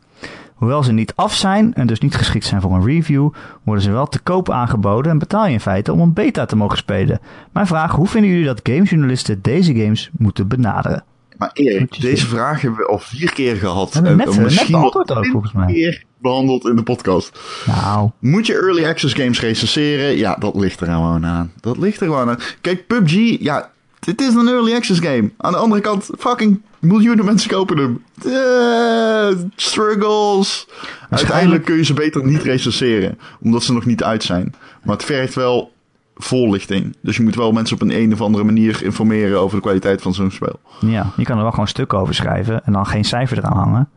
[0.60, 3.28] Hoewel ze niet af zijn en dus niet geschikt zijn voor een review,
[3.64, 6.56] worden ze wel te koop aangeboden en betaal je in feite om een beta te
[6.56, 7.20] mogen spelen.
[7.52, 11.04] Mijn vraag, hoe vinden jullie dat gamejournalisten deze games moeten benaderen?
[11.36, 13.94] Maar Erik, deze vraag hebben we al vier keer gehad.
[13.94, 15.66] En net- net misschien beantwoord ook, volgens mij.
[15.72, 17.40] keer behandeld in de podcast.
[17.66, 20.16] Nou, Moet je early access games recenseren?
[20.16, 21.52] Ja, dat ligt er gewoon aan.
[21.60, 22.38] Dat ligt er gewoon aan.
[22.60, 23.70] Kijk, PUBG, ja,
[24.00, 25.30] het is een early access game.
[25.36, 28.04] Aan de andere kant, fucking miljoenen mensen kopen hem.
[28.24, 30.66] Eh, struggles.
[31.10, 34.54] Uiteindelijk kun je ze beter niet recenseren, omdat ze nog niet uit zijn.
[34.84, 35.72] Maar het vergt wel
[36.16, 36.96] voorlichting.
[37.02, 40.02] Dus je moet wel mensen op een, een of andere manier informeren over de kwaliteit
[40.02, 40.60] van zo'n spel.
[40.80, 43.88] Ja, je kan er wel gewoon stukken over schrijven en dan geen cijfer eraan hangen.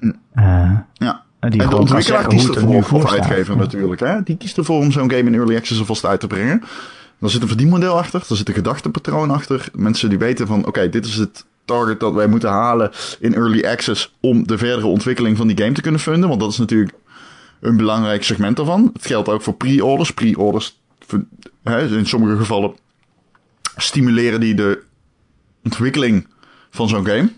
[0.00, 0.14] Mm.
[0.34, 1.22] Eh, Ja.
[1.40, 3.60] en die en de ontwikkelaar kiest er ervoor, voor of uitgever Ja.
[3.60, 4.00] natuurlijk.
[4.00, 4.22] Hè?
[4.22, 6.62] Die kiest ervoor om zo'n game in early access alvast uit te brengen.
[7.20, 9.68] Dan zit een verdienmodel achter, er zit een gedachtepatroon achter.
[9.72, 12.90] Mensen die weten van, oké, dit is het target dat wij moeten halen
[13.20, 16.28] in early access om de verdere ontwikkeling van die game te kunnen funden.
[16.28, 16.92] Want dat is natuurlijk
[17.60, 18.90] een belangrijk segment daarvan.
[18.92, 20.12] Het geldt ook voor pre-orders.
[20.12, 20.80] Pre-orders,
[21.64, 22.74] in sommige gevallen,
[23.76, 24.82] stimuleren die de
[25.62, 26.26] ontwikkeling
[26.70, 27.32] van zo'n game.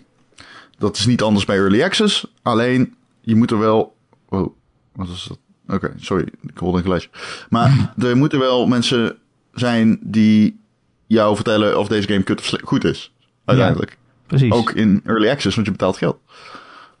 [0.77, 2.27] Dat is niet anders bij early access.
[2.41, 3.95] Alleen, je moet er wel...
[4.29, 4.55] Oh,
[4.95, 5.39] wat is dat?
[5.75, 7.09] Oké, sorry, ik hoorde een geluidje.
[7.49, 9.17] Maar er moeten wel mensen
[9.59, 10.59] zijn die
[11.07, 13.13] jou vertellen of deze game kut of goed is.
[13.45, 13.97] Uiteindelijk.
[14.27, 14.51] Precies.
[14.51, 16.17] Ook in early access, want je betaalt geld.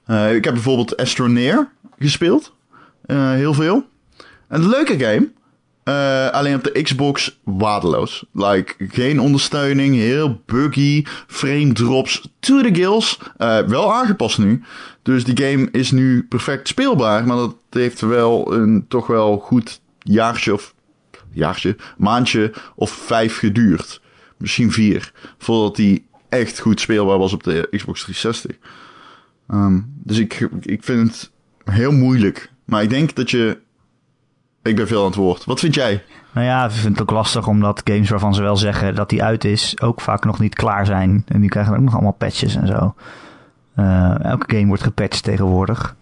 [0.05, 2.53] Eh, ik heb bijvoorbeeld Astroneer gespeeld.
[3.05, 3.85] Eh, heel veel.
[4.47, 5.29] Een leuke game.
[5.83, 8.25] Eh, alleen op de Xbox waardeloos.
[8.33, 13.19] Like, geen ondersteuning, heel buggy, frame drops to the gills.
[13.67, 14.63] Wel aangepast nu.
[15.01, 17.27] Dus die game is nu perfect speelbaar.
[17.27, 20.75] Maar dat heeft wel een toch wel goed jaartje of...
[21.37, 21.75] Jaartje?
[21.97, 24.01] Maandje of vijf geduurd.
[24.37, 25.11] Misschien vier.
[25.37, 28.57] Voordat die echt goed speelbaar was op de Xbox 360.
[29.47, 31.31] Ehm, dus ik, ik vind het
[31.63, 32.51] heel moeilijk.
[32.65, 33.57] Maar ik denk dat je...
[34.63, 35.45] Ik ben veel aan het woord.
[35.45, 36.03] Wat vind jij?
[36.33, 39.23] Nou ja, ik vind het ook lastig omdat games waarvan ze wel zeggen dat die
[39.23, 41.23] uit is, ook vaak nog niet klaar zijn.
[41.27, 42.95] En die krijgen ook nog allemaal patches en zo.
[43.75, 45.95] Eh, elke game wordt gepatcht tegenwoordig.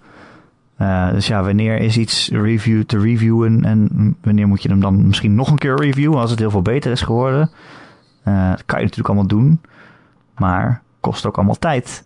[0.81, 5.07] Uh, dus ja, wanneer is iets review te reviewen en wanneer moet je hem dan
[5.07, 7.49] misschien nog een keer reviewen als het heel veel beter is geworden?
[8.27, 9.61] Uh, dat kan je natuurlijk allemaal doen,
[10.37, 12.05] maar kost ook allemaal tijd.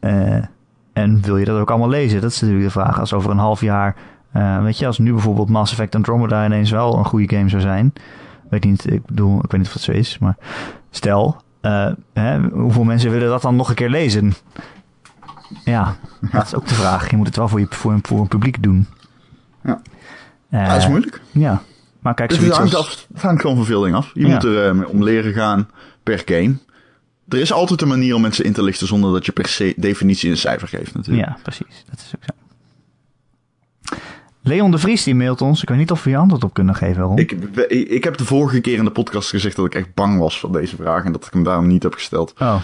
[0.00, 0.44] Uh,
[0.92, 2.20] en wil je dat ook allemaal lezen?
[2.20, 3.00] Dat is natuurlijk de vraag.
[3.00, 3.96] Als over een half jaar,
[4.62, 7.92] weet je, als nu bijvoorbeeld Mass Effect Andromeda ineens wel een goede game zou zijn.
[8.50, 10.36] Weet niet, ik bedoel, ik weet niet of het zo is, maar
[10.90, 11.36] stel,
[12.12, 14.32] hè, hoeveel mensen willen dat dan nog een keer lezen?
[15.64, 15.96] Ja,
[16.32, 17.10] dat is ook de vraag.
[17.10, 18.86] Je moet het wel voor, je, voor, een, voor een publiek doen.
[19.64, 19.80] Ja.
[20.50, 21.20] Uh, ja, dat is moeilijk.
[21.30, 21.62] Ja.
[22.00, 24.10] Maar kijk, dus het hangt, af, het hangt gewoon van veel dingen af.
[24.14, 24.32] Je ja.
[24.34, 25.68] moet er uh, om leren gaan
[26.02, 26.56] per game.
[27.28, 29.74] Er is altijd een manier om mensen in te lichten zonder dat je per se
[29.76, 31.28] definitie een cijfer geeft natuurlijk.
[31.28, 31.84] Ja, precies.
[31.90, 32.32] Dat is ook zo.
[34.42, 35.62] Leon de Vries die mailt ons.
[35.62, 37.16] Ik weet niet of we je antwoord op kunnen geven.
[37.16, 37.32] Ik,
[37.68, 40.52] ik heb de vorige keer in de podcast gezegd dat ik echt bang was voor
[40.52, 41.04] deze vraag.
[41.04, 42.34] En dat ik hem daarom niet heb gesteld.
[42.38, 42.62] Oh.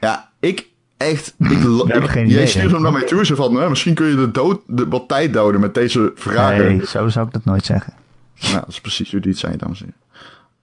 [0.00, 0.68] Ja, ik,
[1.02, 1.34] echt.
[1.38, 3.26] Ik, ik, geen jij idee, stuurt hem naar mij toe.
[3.26, 6.76] Zo van, hè, misschien kun je de dood, de, wat tijd doden met deze vragen.
[6.76, 7.92] Nee, zo zou ik dat nooit zeggen.
[8.40, 10.00] Nou, dat is precies hoe die het zei, dames en heren.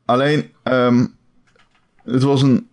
[0.06, 1.16] Alleen, um,
[2.04, 2.68] het was een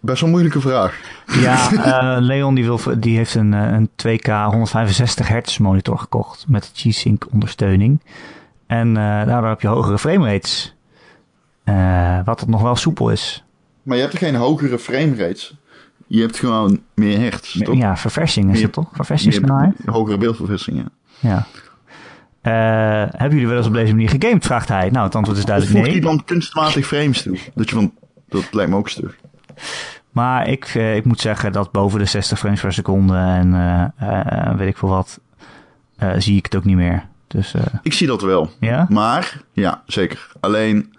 [0.00, 1.00] best wel moeilijke vraag.
[1.26, 6.70] Ja, uh, Leon die, wil, die heeft een, een 2K 165 hertz monitor gekocht met
[6.74, 8.00] G-Sync ondersteuning.
[8.66, 10.74] En uh, daardoor heb je hogere framerates.
[11.64, 13.44] Uh, wat het nog wel soepel is.
[13.82, 15.54] Maar je hebt er geen hogere framerates.
[16.12, 17.76] Je hebt gewoon meer hertz, toch?
[17.76, 18.88] Ja, verversing is het toch?
[19.84, 20.88] Hogere beeldverversing, ja.
[21.20, 21.46] Ja.
[22.40, 24.44] Eh, hebben jullie wel eens op deze manier gegamed?
[24.44, 24.90] Vraagt hij.
[24.90, 26.00] Nou, het antwoord is duidelijk voegt nee.
[26.00, 27.38] iemand kunstmatig frames toe?
[27.54, 27.92] Dat je van,
[28.28, 29.16] dat lijkt me ook stug.
[30.10, 33.54] Maar ik, eh, ik moet zeggen dat boven de 60 frames per seconde en
[33.96, 35.20] eh, weet ik veel wat,
[36.18, 37.06] zie ik het ook niet meer.
[37.26, 38.50] Dus Ik zie dat wel.
[38.60, 40.32] ja, Maar, ja, zeker.
[40.40, 40.94] Alleen,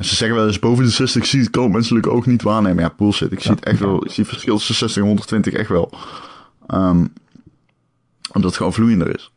[0.00, 2.84] ze zeggen wel eens boven de 60 zie het kan menselijk ook niet waarnemen.
[2.84, 3.32] Ja, bullshit.
[3.32, 4.04] Ik zie het echt wel.
[4.04, 5.92] Ik zie het verschil tussen 60 en 120 echt wel.
[6.66, 7.06] Ehm,
[8.32, 9.32] omdat het gewoon vloeiender is.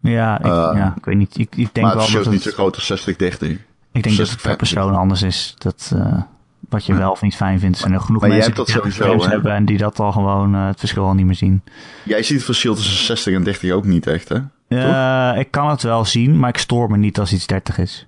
[0.00, 1.38] ja, ik, Eh, ja, ik weet niet.
[1.38, 3.16] Ik, ik denk maar het wel verschil dat is niet het, zo groot als 60,
[3.16, 3.48] 30.
[3.50, 3.58] ik
[3.92, 5.54] denk dat het 60, per persoon anders is.
[5.58, 6.22] Dat, eh,
[6.68, 7.78] wat je wel of niet fijn vindt.
[7.78, 10.54] Zijn er genoeg Maar mensen die dat 30 sowieso, hebben en die dat al gewoon
[10.54, 11.62] eh, het verschil al niet meer zien.
[12.04, 14.40] Jij ziet het verschil tussen 60 en 30 ook niet echt, hè?
[15.38, 18.06] Ik kan het wel zien, maar ik stoor me niet als iets 30 is.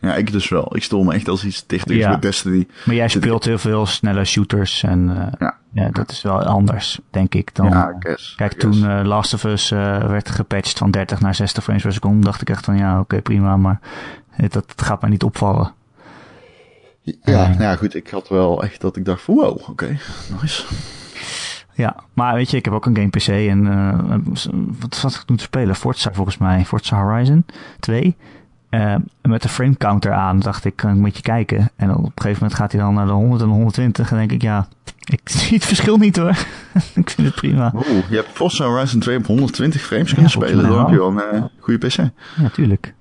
[0.00, 0.76] Ja, ik dus wel.
[0.76, 2.10] Ik stol me echt als iets 30 is Ja.
[2.10, 2.66] met Destiny.
[2.84, 5.56] Maar jij ik- speelt heel veel snelle shooters en eh, Ja.
[5.72, 7.54] ja, dat is wel anders, denk ik.
[7.54, 8.34] Dan, Ja, I guess.
[8.34, 8.78] Kijk, I guess.
[8.80, 12.24] toen eh, Last of Us eh, werd gepatcht van 30 naar 60 frames per seconde,
[12.24, 13.80] dacht ik echt van ja, oké, prima, maar
[14.30, 15.72] het, dat gaat mij niet opvallen.
[17.02, 17.48] Ja, Eh.
[17.48, 17.94] nou ja, goed.
[17.94, 19.98] Ik had wel echt dat ik dacht van wow, oké,
[20.40, 20.64] nice.
[21.74, 24.16] Ja, maar weet je, ik heb ook een game PC en eh,
[24.80, 25.74] wat was ik toen te spelen?
[25.76, 27.44] Forza volgens mij, Forza Horizon
[27.80, 28.16] 2.
[28.68, 31.70] Eh, met de frame counter aan dacht ik, kan ik een beetje kijken.
[31.76, 34.16] En op een gegeven moment gaat hij dan naar de 100 en de 120 en
[34.16, 34.68] denk ik, ja,
[35.10, 36.30] ik zie het verschil niet hoor.
[36.94, 37.72] ik vind het prima.
[37.74, 40.68] Oeh, je hebt Forza Horizon 2 op 120 frames kunnen spelen.
[40.68, 41.08] Dan heb je wel.
[41.08, 41.96] een eh, goede PC.
[41.96, 42.94] Ja, tuurlijk.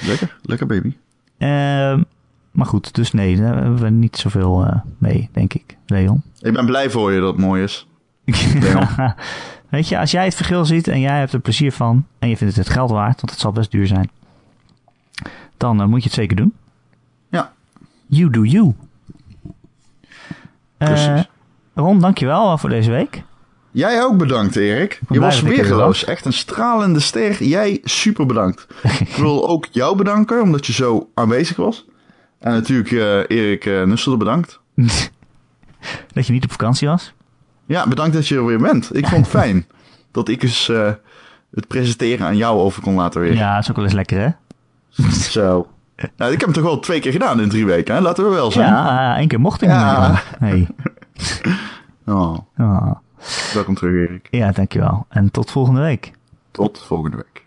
[0.00, 0.92] Lekker, lekker baby.
[1.38, 2.02] Ehm,
[2.50, 6.22] maar goed, dus nee, daar hebben we niet zoveel eh, mee, denk ik, Leon.
[6.40, 7.86] Ik ben blij voor je dat het mooi is.
[8.60, 8.86] Leon.
[9.68, 12.36] Weet je, als jij het verschil ziet en jij hebt er plezier van en je
[12.36, 14.10] vindt het het geld waard, want het zal best duur zijn,
[15.60, 16.54] dan eh, moet je het zeker doen.
[17.30, 17.52] Ja.
[18.06, 18.74] You do you.
[20.76, 21.28] Eh, Precies.
[21.74, 23.22] Ron, dankjewel voor deze week.
[23.70, 25.00] Jij ook bedankt, Erik.
[25.08, 26.04] Je was er weergeloos.
[26.04, 27.44] Echt een stralende ster.
[27.44, 28.66] Jij super bedankt.
[29.00, 31.86] ik wil ook jou bedanken, omdat je zo aanwezig was.
[32.38, 34.60] En natuurlijk eh, Erik uh, Nusselde bedankt.
[36.14, 37.12] dat je niet op vakantie was.
[37.66, 38.96] Ja, bedankt dat je er weer bent.
[38.96, 39.66] Ik vond het fijn
[40.10, 40.92] dat ik eens eh,
[41.54, 43.34] het presenteren aan jou over kon laten weer.
[43.34, 44.28] Ja, dat is ook wel eens lekker, hè?
[45.30, 45.66] Zo.
[46.16, 48.00] Nou, ik heb hem toch wel twee keer gedaan in drie weken, hè?
[48.00, 48.68] Laten we wel zijn.
[48.68, 50.10] Ja, één keer mocht ik Ja.
[50.10, 50.20] niet.
[50.38, 50.68] Hey.
[52.06, 52.92] Oh, Oh.
[53.54, 54.28] welkom terug, Erik.
[54.30, 55.06] Ja, dankjewel.
[55.08, 56.12] En tot volgende week.
[56.50, 57.44] Tot volgende week.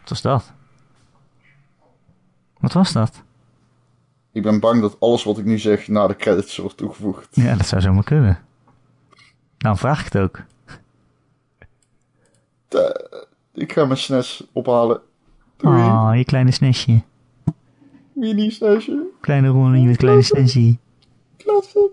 [0.00, 0.52] Wat was dat?
[2.62, 3.22] Wat was dat?
[4.32, 7.28] Ik ben bang dat alles wat ik nu zeg na de credits wordt toegevoegd.
[7.36, 8.38] Ja, dat zou zomaar kunnen.
[9.58, 10.42] Nou, vraag ik het ook.
[13.54, 15.00] Ik ga mijn SNES ophalen.
[15.56, 15.82] Doei.
[15.82, 17.02] Oh, je kleine snesje.
[18.12, 19.02] Mini SNESje.
[19.20, 20.78] Kleine Ronnie met kleine snesje.
[21.36, 21.90] Classic.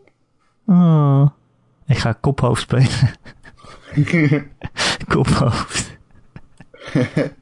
[0.65, 1.27] Oh.
[1.85, 3.13] Ik ga kophoofd spelen.
[5.13, 5.97] kophoofd.